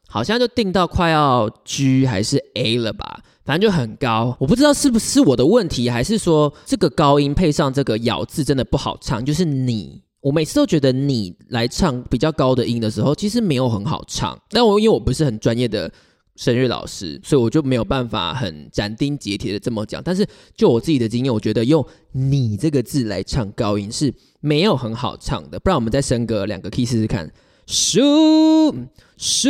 [0.09, 4.37] 好像就定到快要 G 还是 A 了吧，反正就很高。
[4.39, 9.25] 我不知道是不是我的问题，还是说这个高音配上这个咬字真的不好唱。
[9.25, 14.39] 就是你，我每次都觉得你来唱比较高的音的时候，其实没有很好唱。
[14.51, 15.93] 但我因为我不是很专业的
[16.37, 20.03] 声乐老师，所以我就没有办法很斩钉截铁的这么讲。
[20.03, 24.13] 但是就我自己的经验，我觉得用“你”这个字来唱高音是。
[24.45, 27.31] 没有很好唱的，不然我们再升个两个 key 试试看。
[27.65, 28.75] 输
[29.17, 29.49] 输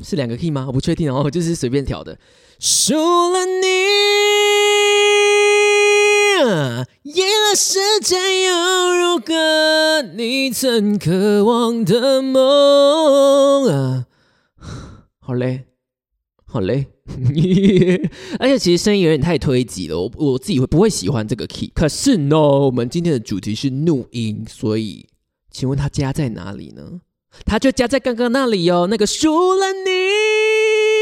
[0.00, 0.66] 是两个 key 吗？
[0.68, 2.16] 我不确定哦，就是随便调的。
[2.60, 3.66] 输了你，
[7.02, 10.02] 赢了世界又如何？
[10.14, 14.06] 你曾渴望的梦啊，
[15.28, 15.66] 好嘞，
[16.46, 16.86] 好嘞。
[18.40, 21.70] 而且其实声音有点太推挤了，我我自己会不会喜欢这个 key？
[21.74, 25.06] 可是 no，我们今天的主题是怒音，所以
[25.50, 27.02] 请问他加在哪里呢？
[27.44, 29.66] 他就加在刚刚那里哦，那个输了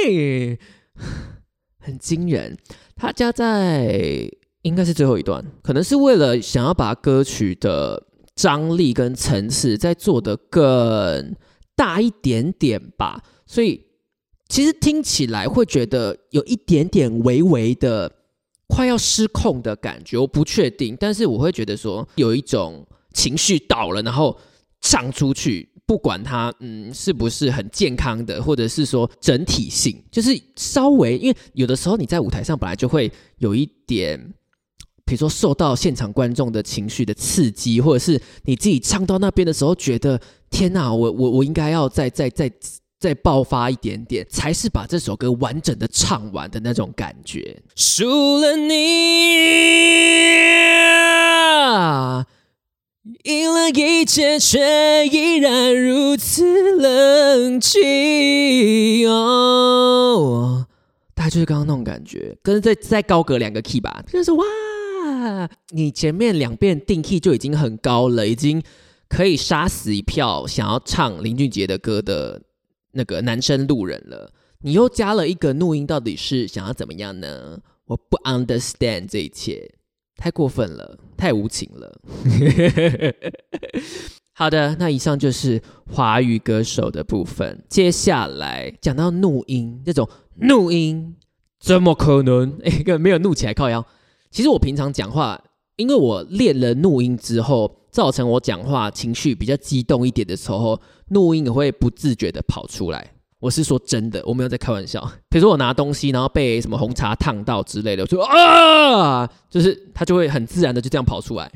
[0.08, 0.58] 你，
[1.78, 2.58] 很惊人。
[2.96, 4.28] 他加在
[4.62, 11.36] 应该是最后一段，可能是为了想要把歌曲的张力跟层次再做得更
[11.76, 13.85] 大一点点吧，所以。
[14.48, 18.10] 其实听起来会觉得有一点点微微的
[18.68, 24.38] 快要失控的感觉，我不确定，但是我会觉得说有一种情绪到了，然后
[24.80, 34.32] 唱出去，不管它嗯是不是很健康的，或者是说整体性，就是稍微因为有的时候你在舞台上本来就会有一点，
[35.04, 42.48] 比如说受到现场观众的情绪的刺激，或者是你自己唱到那边的时候觉得天哪，我我我应该要再再再。
[42.98, 47.62] 再爆发一点点，才是把这首歌完整的唱完的那种感觉。
[47.74, 48.74] 输了你，
[53.24, 59.06] 赢了一切，却依然如此冷清。
[59.10, 60.66] 哦，
[61.14, 64.02] 大概就是刚刚那种感觉，跟再再高个两个 key 吧。
[64.10, 64.42] 就是哇，
[65.68, 68.62] 你前面两遍定 key 就已经很高了，已经
[69.06, 72.40] 可以杀死一票想要唱林俊杰的歌的。
[72.96, 74.32] 那个男生路人了，
[74.62, 77.60] 你又加了一个怒音，到底是想要怎么样呢？
[77.84, 79.70] 我不 understand 这一切，
[80.16, 82.00] 太过分了，太无情了。
[84.32, 87.62] 好的，那以上就是华语歌手的部分。
[87.68, 90.08] 接下来讲到怒音，这种
[90.40, 91.14] 怒音
[91.60, 92.58] 怎么可能？
[92.64, 93.86] 一个没有怒起来靠腰。
[94.30, 95.42] 其实我平常讲话，
[95.76, 97.76] 因为我练了怒音之后。
[97.96, 103.10] 造成我讲话情绪比较激动一点的时候，怒音也会不自觉的跑出来。
[103.40, 105.00] 我是说真的，我没有在开玩笑。
[105.30, 111.50] 比如说我拿东西，然后被什么红茶烫到之类的，我说啊，就是它就会很自然的就这样跑出来。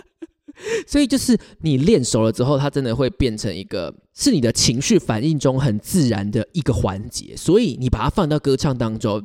[0.88, 7.36] 所以就是你练熟了之后，它真的会变成一个是你的情绪反应中很自然的一个环节。
[7.36, 9.22] 所以你把它放到歌唱当中，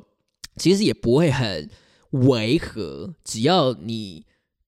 [0.57, 1.69] 其实也不会很
[2.27, 4.25] 违和，只要你。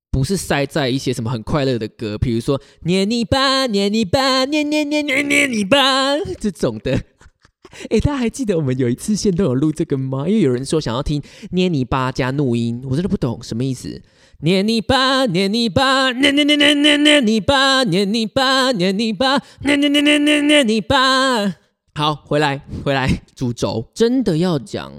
[0.09, 7.03] 不是塞在一些什么很快乐的歌，比如说捏你吧，捏你吧，捏捏捏捏捏你吧这种的。
[7.91, 10.27] 哎，大家还记得我们有一次线都有录这个吗？
[10.27, 14.01] 因为有人说想要听捏你吧加怒音，我真的不懂什么意思。
[14.39, 21.57] 捏你吧，捏你吧，捏捏捏捏捏捏你吧，捏你吧，捏你吧，捏捏捏捏捏捏你吧。
[21.93, 24.93] 好，回来回来，主轴真的要讲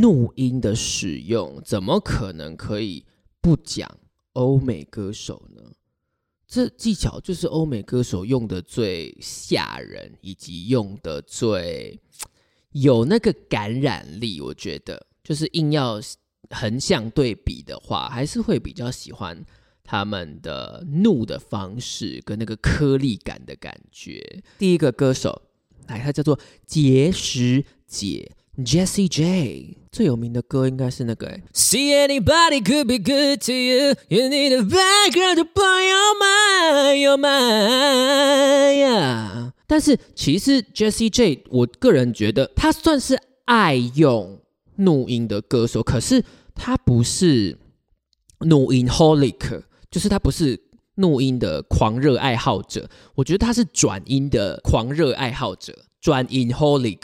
[0.00, 3.04] 怒音的使用，怎么可能可以
[3.40, 3.98] 不讲？
[4.34, 5.60] 欧美歌手呢，
[6.46, 12.00] 这技巧就是欧美歌手用的最吓人，以及用的最
[12.70, 14.40] 有那个感染力。
[14.40, 16.00] 我觉得，就是硬要
[16.50, 19.44] 横向对比的话，还是会比较喜欢
[19.84, 24.42] 他们的怒的方式跟那个颗粒感的感觉。
[24.58, 25.42] 第一个歌手，
[25.88, 28.32] 来，他叫做结石姐。
[28.58, 31.38] Jessie J 最有名的歌应该是那个。
[31.52, 36.96] See anybody could be good to you, you need a bad girl to blow your mind,
[36.96, 38.82] your mind.
[39.66, 44.40] 但是其实 Jessie J，我个人觉得他算是爱用
[44.76, 46.24] 怒音的歌手，可是
[46.54, 47.58] 他不是
[48.40, 50.58] 怒音 holic，就是他不是
[50.94, 52.88] 怒音的狂热爱好者。
[53.16, 55.84] 我觉得他是转音的狂热爱好者。
[56.00, 56.98] 转音 holic，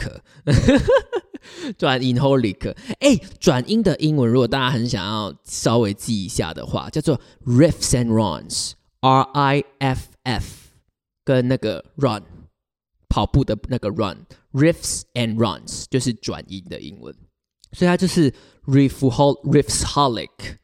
[1.77, 2.75] 转音 holic。
[3.01, 10.45] 哎，转音的英文，如果大家很想要稍微记一下的话，叫做 riffs and runs，R I F F，
[11.25, 12.23] 跟那个 run，
[13.09, 17.15] 跑步的那个 run，riffs and runs 就是转音的英文，
[17.73, 18.33] 所以它就是
[18.67, 20.57] riff hol riffs holic，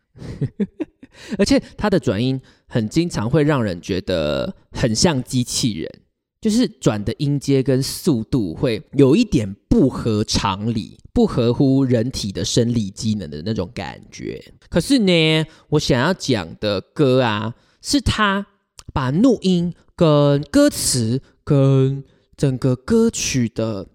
[1.38, 6.03] 而且它的转音很经常会让人觉得很像机器人。
[6.44, 14.52] 就是转的音阶跟速度会有一点不合常理，不合乎人体的生理机能的那种感觉。
[14.68, 18.46] 可是呢，我想要讲的歌啊，是他
[18.92, 22.04] 把录音跟歌词跟
[22.36, 23.86] 整个歌曲的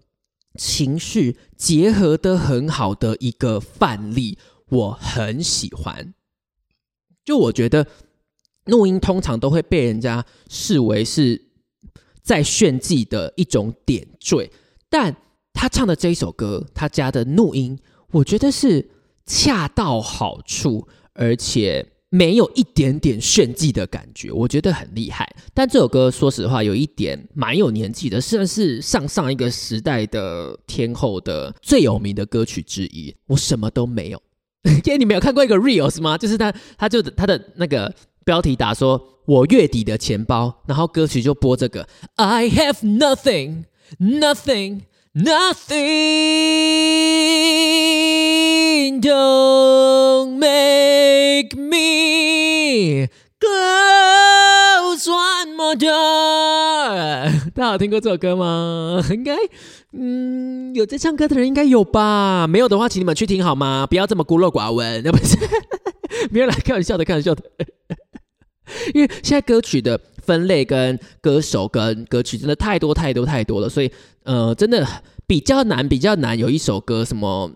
[0.56, 4.39] 情绪结合的很好的一个范例，
[4.70, 6.16] 我很喜欢。
[7.24, 7.86] 就我觉得
[8.66, 11.49] 录音通常都会被人家视为是。
[12.30, 14.52] 在炫技的一种点缀，
[14.88, 15.16] 但
[15.52, 17.76] 他唱的这一首歌，他加的怒音，
[18.12, 18.88] 我觉得是
[19.26, 25.28] 恰到好处，而且没有一点点炫技的感觉，我觉得很厉害。
[25.56, 33.12] 但这首歌说实话，有一点蛮有年纪的，算是上上一个时代的天后的最有名的歌曲之一。
[33.26, 34.22] 我什么都没有，
[34.86, 36.16] 因为你没有看过一个 reels 吗？
[36.16, 37.92] 就是他，他就他的那个
[38.30, 39.02] 标题打说。
[39.26, 41.88] 我月底的钱包，然后歌曲就播这个。
[42.16, 43.64] I have nothing,
[44.00, 44.82] nothing,
[45.16, 45.80] nothing.
[49.02, 53.08] Don't make me
[53.40, 57.50] close one more door。
[57.54, 59.04] 大家有听过这首歌吗？
[59.12, 59.36] 应该，
[59.94, 62.46] 嗯，有在唱歌的人应该有吧？
[62.48, 63.88] 没有的话，请你们去听好吗？
[63.88, 65.36] 不要这么孤陋寡闻，那 不是？
[66.32, 67.44] 没有来开玩笑的，开玩笑的。
[68.93, 73.91] 因为现在歌曲的分类跟歌手跟歌曲真的太多太多太多了，所以
[74.24, 74.88] 呃，真的
[75.26, 77.51] 比较难，比较难有一首歌什么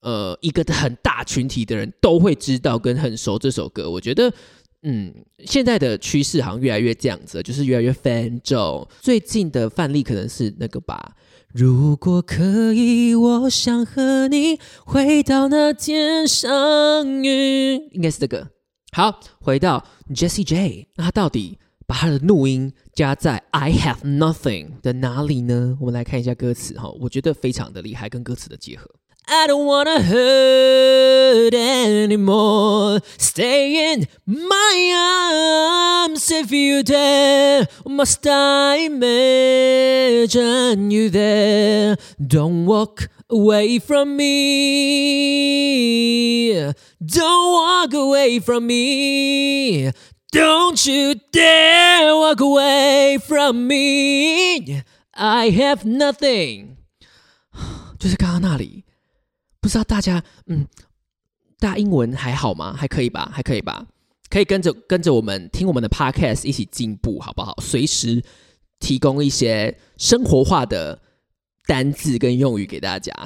[0.00, 3.90] 呃，一个很大群体的人都会知道跟很熟这首歌。
[3.90, 4.32] 我觉得
[4.82, 5.12] 嗯，
[5.44, 8.86] 现在的趋势好像越来越这样子，就是越来越 fan 众。
[9.00, 11.16] 最近的范例可能是那个吧。
[11.52, 18.55] 如果可以，我想和你回到那天相遇，应该是这个。
[18.92, 19.84] 好，回到
[20.14, 25.76] Jessie J，那他到底把他的怒音加在 I have nothing 的哪里呢？
[25.80, 28.88] 我们来看一下歌词哈，我觉得非常的厉害，跟歌词的结合。
[29.28, 33.00] I don't wanna hurt anymore.
[33.18, 37.66] Stay in my arms if you dare.
[37.84, 41.96] Must I imagine you there?
[42.20, 45.12] Don't walk away from me.
[47.00, 49.92] Don't walk away from me.
[50.32, 54.82] Don't you dare walk away from me.
[55.12, 56.76] I have nothing.
[57.98, 58.84] 就是刚刚那里。
[59.60, 60.66] 不知道大家，嗯，
[61.58, 62.74] 大英文还好吗？
[62.76, 63.30] 还可以吧？
[63.32, 63.86] 还可以吧？
[64.28, 67.56] 可以跟着跟着我们听我们的 podcast 一起进步，好不好？
[67.60, 68.22] 随时
[68.78, 71.00] 提供一些生活化的
[71.66, 73.12] 单字跟用语给大家。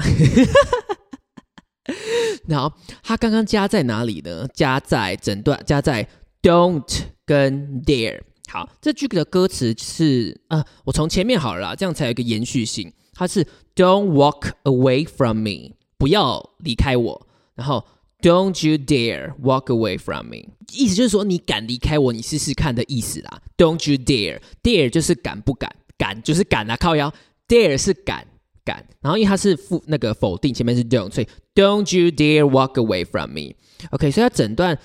[2.47, 2.72] 然后
[3.03, 4.47] 他刚刚加在哪里呢？
[4.55, 6.09] 加在整段，加在
[6.43, 8.20] don't 跟 dare。
[8.49, 12.93] 好，这句的歌词是啊，我从前面好了，这样才有一个延续性。
[13.12, 15.76] 它是 don't walk away from me。
[15.99, 17.84] 不要离开我，然后
[18.22, 23.41] Don't you dare walk away from me，意思就是说你敢离开我，你试试看的意思啦。
[23.57, 27.12] Don't you dare，dare 就是敢不敢，敢就是敢啊，靠腰
[27.51, 28.24] ，dare 是敢
[28.64, 33.55] 敢，然后因为它是负那个否定，前面是 don't，所以 Don't you dare walk away from me。
[33.90, 34.78] OK，所以它整段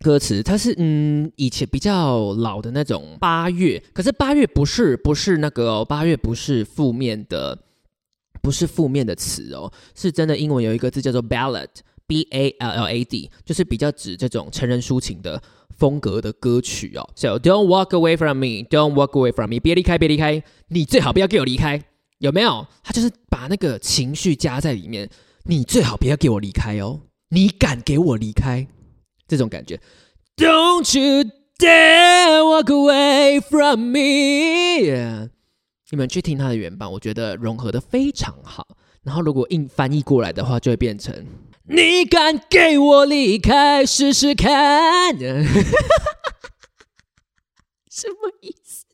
[0.00, 7.58] 歌词它是嗯以前比较老的那种八月，可是八月不是不是那个八月不是负面的。
[8.40, 10.36] 不是负面的词哦，是真的。
[10.36, 15.40] 英文有一个字叫做 ballad，b a l l a d，就是比较指这种成人抒情的
[15.76, 17.08] 风格的歌曲哦。
[17.14, 21.82] So don't walk away from me, don't walk away from me，别离开，别离开，你最好不要给我离开，
[22.18, 22.66] 有没有？
[22.82, 25.08] 他就是把那个情绪加在里面，
[25.44, 27.00] 你最好不要给我离开哦，
[27.30, 28.66] 你敢给我离开，
[29.26, 29.80] 这种感觉。
[30.36, 35.28] Don't you dare walk away from me。
[35.90, 38.66] 你们去听他的原版，我觉得融合的非常好。
[39.02, 41.14] 然后如果硬翻译过来的话，就会变成
[41.72, 45.16] “你敢给我离开试试看”，
[47.90, 48.84] 什么意思？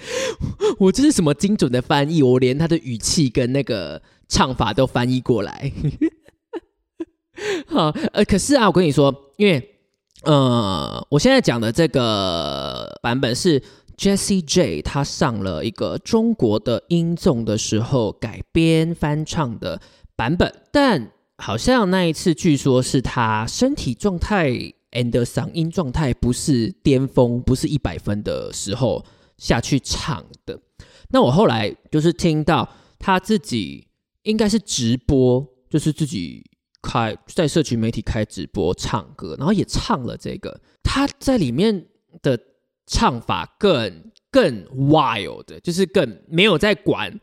[0.80, 2.22] 我这是什么精准的翻译？
[2.22, 5.72] 我连他的语气跟那个唱法都翻译过来。
[7.68, 9.76] 好，呃，可是啊，我跟你说，因为
[10.22, 13.62] 呃，我现在讲的这个版本是。
[13.98, 19.80] Jessie J 他上了一个中国的音综的时候改编翻唱的
[20.14, 24.50] 版本，但好像那一次据说是他身体状态
[24.90, 29.04] and 嗓音状态不是巅峰，不是一百分的时候
[29.36, 30.60] 下去唱的。
[31.10, 32.68] 那我后来就是听到
[32.98, 33.86] 他自己
[34.24, 36.44] 应该是直播，就是自己
[36.82, 40.60] 开在社群媒体开直播唱歌，然后也唱了这个。
[40.82, 41.86] 他在里面
[42.20, 42.38] 的
[42.86, 47.20] 唱法更更 wild，就是更没有在管，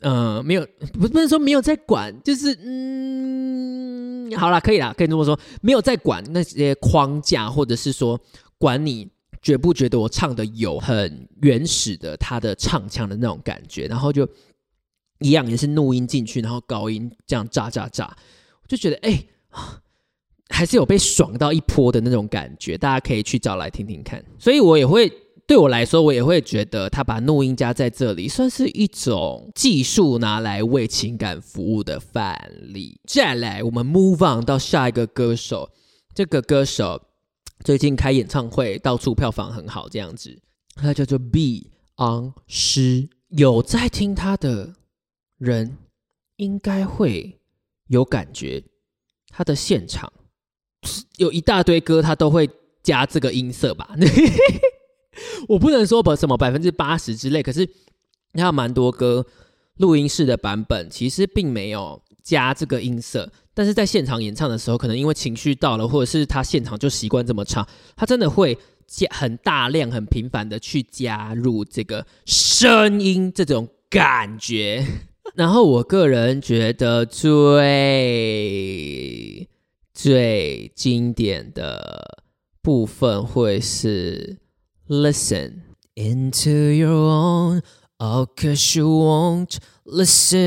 [0.00, 8.20] 呃，没有不不能说没有在管，就是嗯，好了，可以啦，可以这么说，没有在管那些框架，或者是说
[8.58, 9.10] 管你。
[9.40, 13.86] 觉不觉得我唱的有很原始的他的唱腔的那种感觉？
[13.86, 14.28] 然后就
[15.20, 18.12] 一样也是怒音进去，然后高音这样炸炸炸，
[18.66, 19.24] 就觉得哎，
[20.48, 22.76] 还是有被爽到一波的那种感觉。
[22.76, 24.22] 大家可以去找来听听看。
[24.40, 25.08] 所以我也会
[25.48, 33.00] 对我来说，我也会觉得他把怒音加在这里，算是一种技术拿来为情感服务的范例。
[33.08, 35.70] 再来，我们 move on 到下一个歌手，
[36.14, 37.00] 这个歌手。
[37.64, 40.38] 最近开演唱会，到处票房很好，这样子。
[40.74, 44.74] 他叫做 B on 诗，有在听他的
[45.38, 45.78] 人
[46.36, 47.40] 应该会
[47.86, 48.62] 有感觉。
[49.30, 50.12] 他的现场
[51.16, 52.50] 有一大堆歌，他都会
[52.82, 53.96] 加这个音色吧？
[55.48, 57.68] 我不能说把什么百分之八十之类，可是
[58.34, 59.26] 他有蛮多歌
[59.76, 63.30] 录音室的版本，其实并没有加这个音色。
[63.54, 67.66] 但是在现场演唱的时候，可能因为情绪到了，或者是他现场就习惯这么唱，
[67.96, 68.56] 他真的会
[68.86, 74.86] 加很大量、很频繁的去加入这个声音这种感觉。
[75.34, 77.48] 然后我个人觉得最
[79.92, 82.22] 最经典的
[82.62, 84.38] 部分会是
[84.90, 87.62] Listen into your own,
[88.00, 89.60] oh, cause you won't
[89.90, 90.38] listen.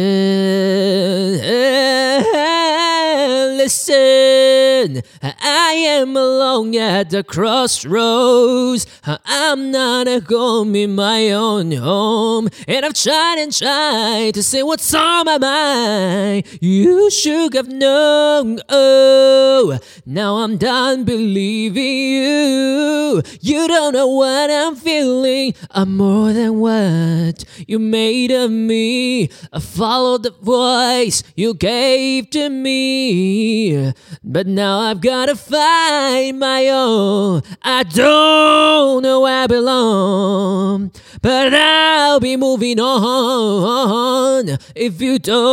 [3.61, 5.03] listen.
[5.21, 8.85] I am alone at the crossroads.
[9.25, 12.49] I'm not at home in my own home.
[12.67, 16.45] And I've tried and tried to say what's on my mind.
[16.59, 18.59] You should have known.
[18.69, 23.21] Oh, now I'm done believing you.
[23.41, 25.53] You don't know what I'm feeling.
[25.69, 29.29] I'm more than what you made of me.
[29.53, 33.93] I followed the voice you gave to me.
[34.23, 37.43] But now I've gotta find my own.
[37.61, 40.91] I don't know where I belong.
[41.21, 45.51] But I'll be moving on if you don't.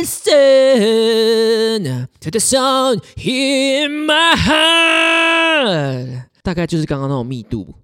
[0.10, 7.76] listen to the sound in my heart，大概就是刚刚那种密度。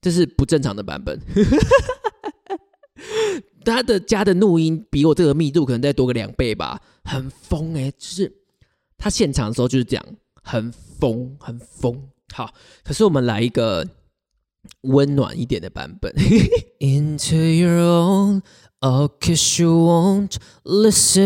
[0.00, 1.20] 这是不正常的版本，
[3.64, 7.90] 他的加的怒音比我这个密度可能再多个两倍吧，很疯哎！
[7.98, 8.32] 就是
[8.96, 10.06] 他现场的时候就是这样，
[10.40, 12.00] 很疯，很疯。
[12.32, 12.54] 好，
[12.84, 13.84] 可是我们来一个
[14.82, 16.14] 温暖一点的版本。
[16.78, 18.42] Into your own,
[18.82, 21.24] oh, cause you won't listen.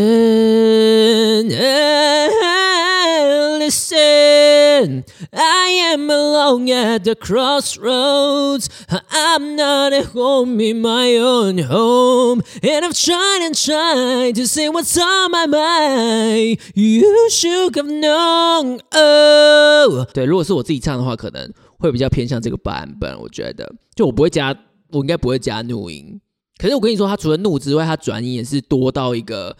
[3.59, 5.05] listen.
[5.33, 8.69] I am alone at the crossroads.
[9.11, 12.43] I'm not at home in my own home.
[12.63, 16.59] And I've tried and tried to say what's on my mind.
[16.75, 18.81] You should have known.
[18.93, 23.21] Oh，对，如果是我自己唱的话，可能会比较偏向这个版本。
[23.21, 24.57] 我觉得，就我不会加，
[24.91, 26.21] 我应该不会加怒音。
[26.59, 29.57] 可是我跟你说，他除了怒之外，他转音也是多到一个，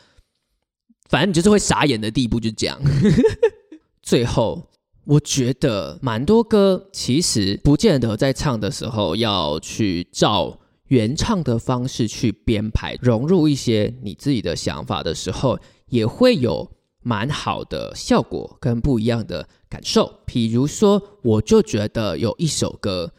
[1.09, 2.81] 反正你就是会傻眼的地步，就这样。
[4.03, 4.69] 最后，
[5.05, 16.71] 我觉得蛮多歌其实不见得在唱的时候要去照原唱的方式去编排，融入一些你自己的想法的时候，也会有
[17.03, 20.21] 蛮好的效果跟不一样的感受。
[20.27, 23.13] 比如说，我就觉得有一首歌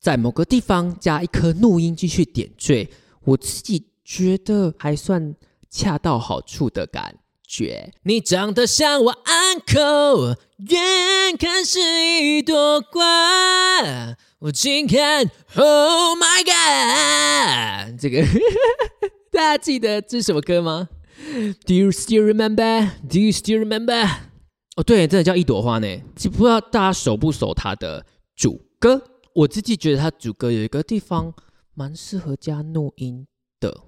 [0.00, 2.88] 在某个地方加一颗怒音继续点缀，
[3.28, 5.34] 我自己觉得还算
[5.68, 7.16] 恰到好处的感。
[7.46, 15.24] 觉你长得像我 uncle，远看是一朵花，我近看
[15.56, 17.98] ，Oh my God！
[17.98, 18.22] 这个
[19.32, 20.90] 大家记得这是什么歌吗
[21.64, 22.90] ？Do you still remember?
[23.08, 24.06] Do you still remember?
[24.76, 25.88] 哦，对，真的叫一朵花呢。
[26.24, 28.04] 不知道大家熟不熟他的
[28.36, 29.02] 主歌？
[29.34, 31.32] 我自己觉得他主歌有一个地方
[31.78, 33.24] 蛮适合加录音
[33.60, 33.80] 的。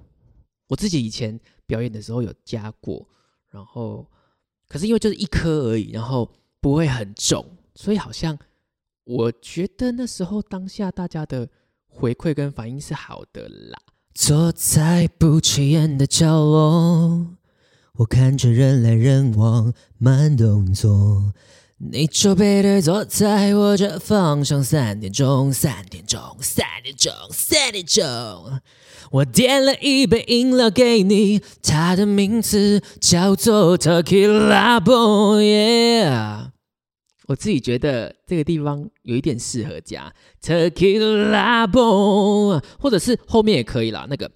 [0.69, 3.05] 我自己以前表演的时候有加过。
[3.51, 4.07] 然后
[4.69, 6.31] 可是因为就是一颗而已，然后
[6.61, 8.39] 不会很重，所以好像
[9.03, 11.49] 我觉得那时候当下大家的
[11.89, 13.77] 回馈跟反应是好的啦。
[14.15, 17.27] 坐在不起眼的角落，
[17.95, 21.35] 我看着人来人往，慢动作。
[21.83, 28.61] 你就背对坐在我这方向，三点钟，三点钟，三点钟，三点钟。
[29.11, 36.05] 我点了一杯饮料给你，它的名字叫做 Tequila Boy。
[37.29, 40.13] 我自己觉得这个地方有一点适合加
[40.43, 44.07] Tequila Boy，或者是后面也可以啦。
[44.11, 44.31] 那个。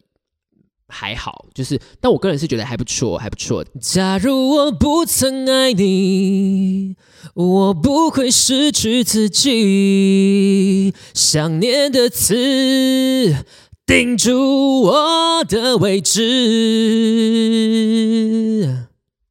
[0.88, 3.66] 还好，就是，但我个人是觉得还不错，还不错。
[3.82, 6.96] 假如我不曾爱你，
[7.34, 13.44] 我不会失去自己，想念的刺
[13.86, 16.22] 定住我的位置，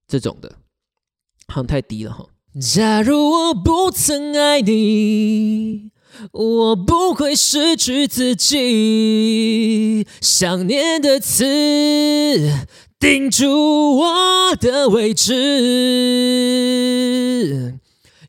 [0.07, 0.57] 这种的。
[1.55, 2.27] 好像太低了哈。
[2.61, 5.93] 假如我不曾爱你，
[6.33, 10.05] 我不会失去自己。
[10.21, 12.67] 想念的刺
[12.99, 15.33] 定住我的位置，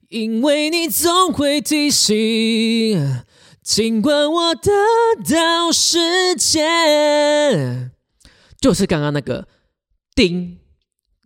[0.10, 3.24] 因为你总会提醒，
[3.64, 4.72] 尽管我得
[5.28, 7.90] 到时间，
[8.62, 9.48] 就是刚刚那个
[10.14, 10.60] 钉。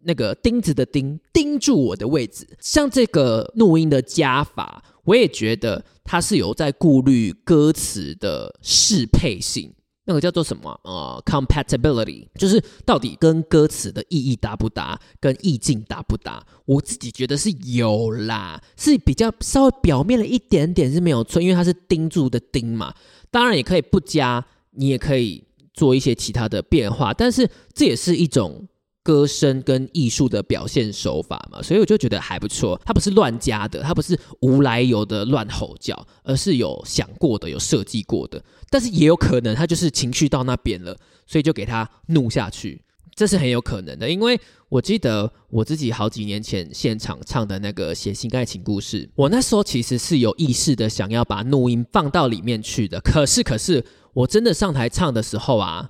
[0.09, 9.71] 那个钉子的钉钉住我的位置，像这个录音的加法，我也觉得它是有在顾虑歌词的适配性，
[10.05, 10.71] 那个叫做什么？
[10.83, 16.43] 呃，compatibility，就是到底跟歌词的意义搭不搭，跟意境搭不搭？
[16.65, 22.91] 我自己觉得是有啦，是比较稍微表面了一点点是没有错，因为它是钉住的钉嘛。
[23.29, 28.67] 当然也可以不加，你也可以做一些其他的变化，但是这也是一种。
[29.03, 32.79] 歌声跟艺术的表现手法嘛，所以我就觉得还不错。
[32.85, 38.43] 它不是乱加的，它不是无来由的乱吼叫，而是有想过的、有设计过的。
[38.69, 40.95] 但是也有可能他就是情绪到那边了，
[41.25, 42.83] 所以就给他怒下去，
[43.15, 44.07] 这是很有可能的。
[44.09, 52.99] 因为我记得我自己好几年前现场唱的那个《写信爱情故事》，我那时候其实是有意识的想要把怒音放到里面去的。
[52.99, 53.83] 可是，可是
[54.13, 55.89] 我真的上台唱的时候啊，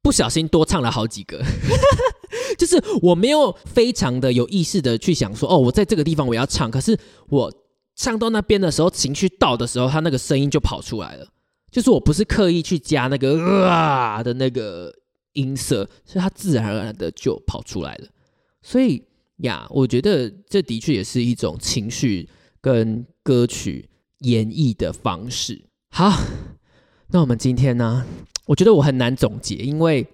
[0.00, 1.42] 不小心多唱了好几个。
[2.56, 6.98] 就是我没有非常的有意识的去想说，哦，我在这个地方我要唱，可是
[7.28, 7.52] 我
[7.96, 11.26] 唱到那边的时候，情绪到的时候，他那个声音就跑出来了。
[11.70, 14.92] 就是我不是刻意去加那个啊的那个
[15.34, 18.08] 音色，所以它自然而然的就跑出来了。
[18.60, 19.04] 所以
[19.36, 22.28] 呀，我觉得这的确也是一种情绪
[22.60, 23.88] 跟歌曲
[24.18, 25.62] 演绎的方式。
[25.90, 26.10] 好，
[27.12, 28.04] 那我们今天呢，
[28.46, 30.06] 我觉得我很难总结，因为。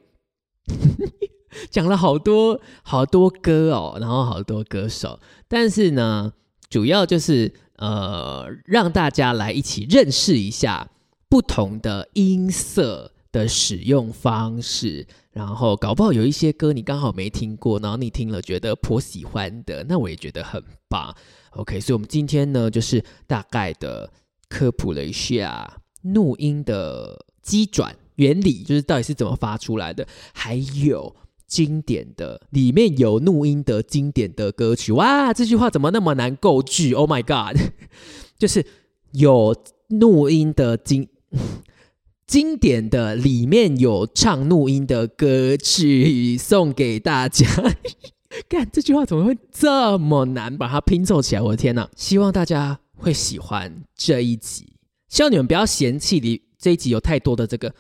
[1.71, 6.33] 讲了好多好多歌哦，然后好多歌手，但是呢，
[6.69, 10.89] 主要就是呃，让大家来一起认识一下
[11.29, 21.15] 不同的音色的使用方式，然后搞不好有一些歌你刚好没听过，然后你听了觉得颇喜欢的，那我也觉得很棒。
[21.51, 24.11] OK，所以我们今天呢，就是大概的
[24.49, 31.15] 科普了一下怒音的机转原理，就是到底是怎么发出来的，还有。
[31.47, 34.93] 经典的，里面有怒音的经典的歌曲。
[34.93, 37.61] 哇，这句话怎么那么难构句？Oh my god！
[38.39, 38.67] 就是
[39.13, 39.57] 有
[39.89, 41.09] 怒音的经
[42.27, 47.47] 经典的，里面有唱怒音的歌曲，送给大家。
[48.49, 51.41] 干这句话怎么会这么难把它拼凑起来？
[51.41, 51.89] 我的天呐！
[51.97, 54.73] 希望大家会喜欢这一集，
[55.09, 57.73] 希望你们不要嫌弃你这一集有太多的这个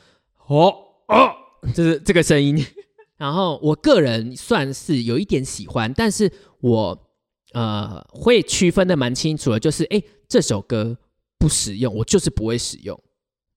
[0.46, 0.72] 哦
[1.08, 1.30] 哦，
[1.74, 2.64] 就是这个声音。
[3.16, 7.08] 然后我个人算是有一点喜欢，但是我
[7.52, 10.98] 呃会区分的蛮清楚的，就是哎这首歌
[11.38, 13.00] 不使用，我就是不会使用。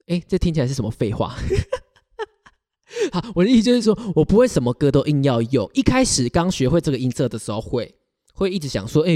[0.08, 1.36] 哎，这听起来是什么废话？
[3.12, 5.70] 好，我的意思就是说，我不会什么歌都硬要用。
[5.74, 7.96] 一开始刚学会这个音色的时候，会
[8.34, 9.12] 会一直想说，哎，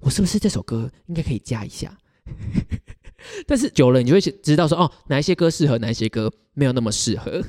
[0.00, 1.98] 我是不是这首歌应该可以加一下？
[3.46, 7.42] 但是久了，你就会知道说，哦，哪一些歌适合，哪一些歌没有那么适合。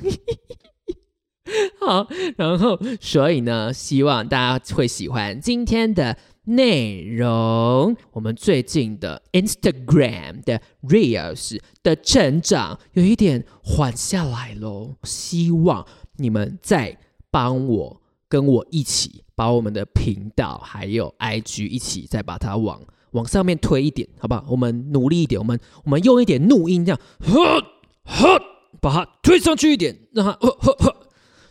[1.79, 6.17] 好，然后所以呢，希望大家会喜欢今天的。
[6.49, 15.85] 内容，我们最近的 Instagram 的 Reels 的成长有一点缓下来喽，希望
[16.15, 22.81] 你们再帮我跟我一起把我们的频道还有 IG 一起再把它往
[23.11, 24.45] 往上面推一点，好不好？
[24.49, 27.59] 我们努力一点，我们我们用一点怒音，这样呵
[28.05, 28.41] 呵
[28.79, 30.95] 把它推上去一点，让它呵呵呵。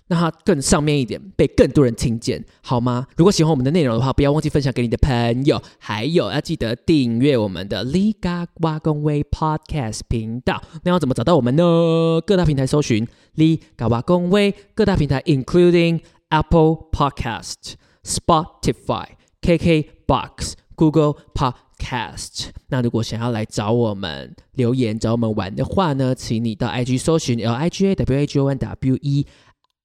[0.08, 3.06] 让它更上面一点，被更多人听见，好吗？
[3.16, 10.62] 如果喜欢我们的内容的话，不要忘记分享给你的朋友，还有要记得订阅我们的 Liga 挖工威 Podcast 频道。
[10.84, 12.20] 那要怎么找到我们呢？
[12.24, 19.06] 各大平台搜寻 Liga 挖工威，各大平台 including Apple Podcast、Spotify、
[19.42, 22.50] KKBox、Google Podcast。
[22.68, 29.26] 那如果想要来找我们留言、找我们玩的话呢，请你到 IG 搜寻 L I G A W A G O N W E。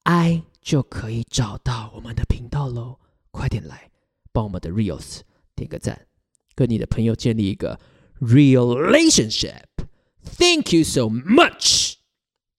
[0.03, 2.97] I 就可以找到我们的频道喽！
[3.31, 3.91] 快点来
[4.31, 5.19] 帮我们的 Reels
[5.55, 6.07] 点个赞，
[6.55, 7.79] 跟你的朋友建立一个
[8.19, 9.65] Real Relationship。
[10.23, 11.95] Thank you so much，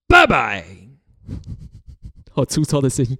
[0.06, 0.66] 拜拜。
[2.30, 3.18] 好粗糙的声音。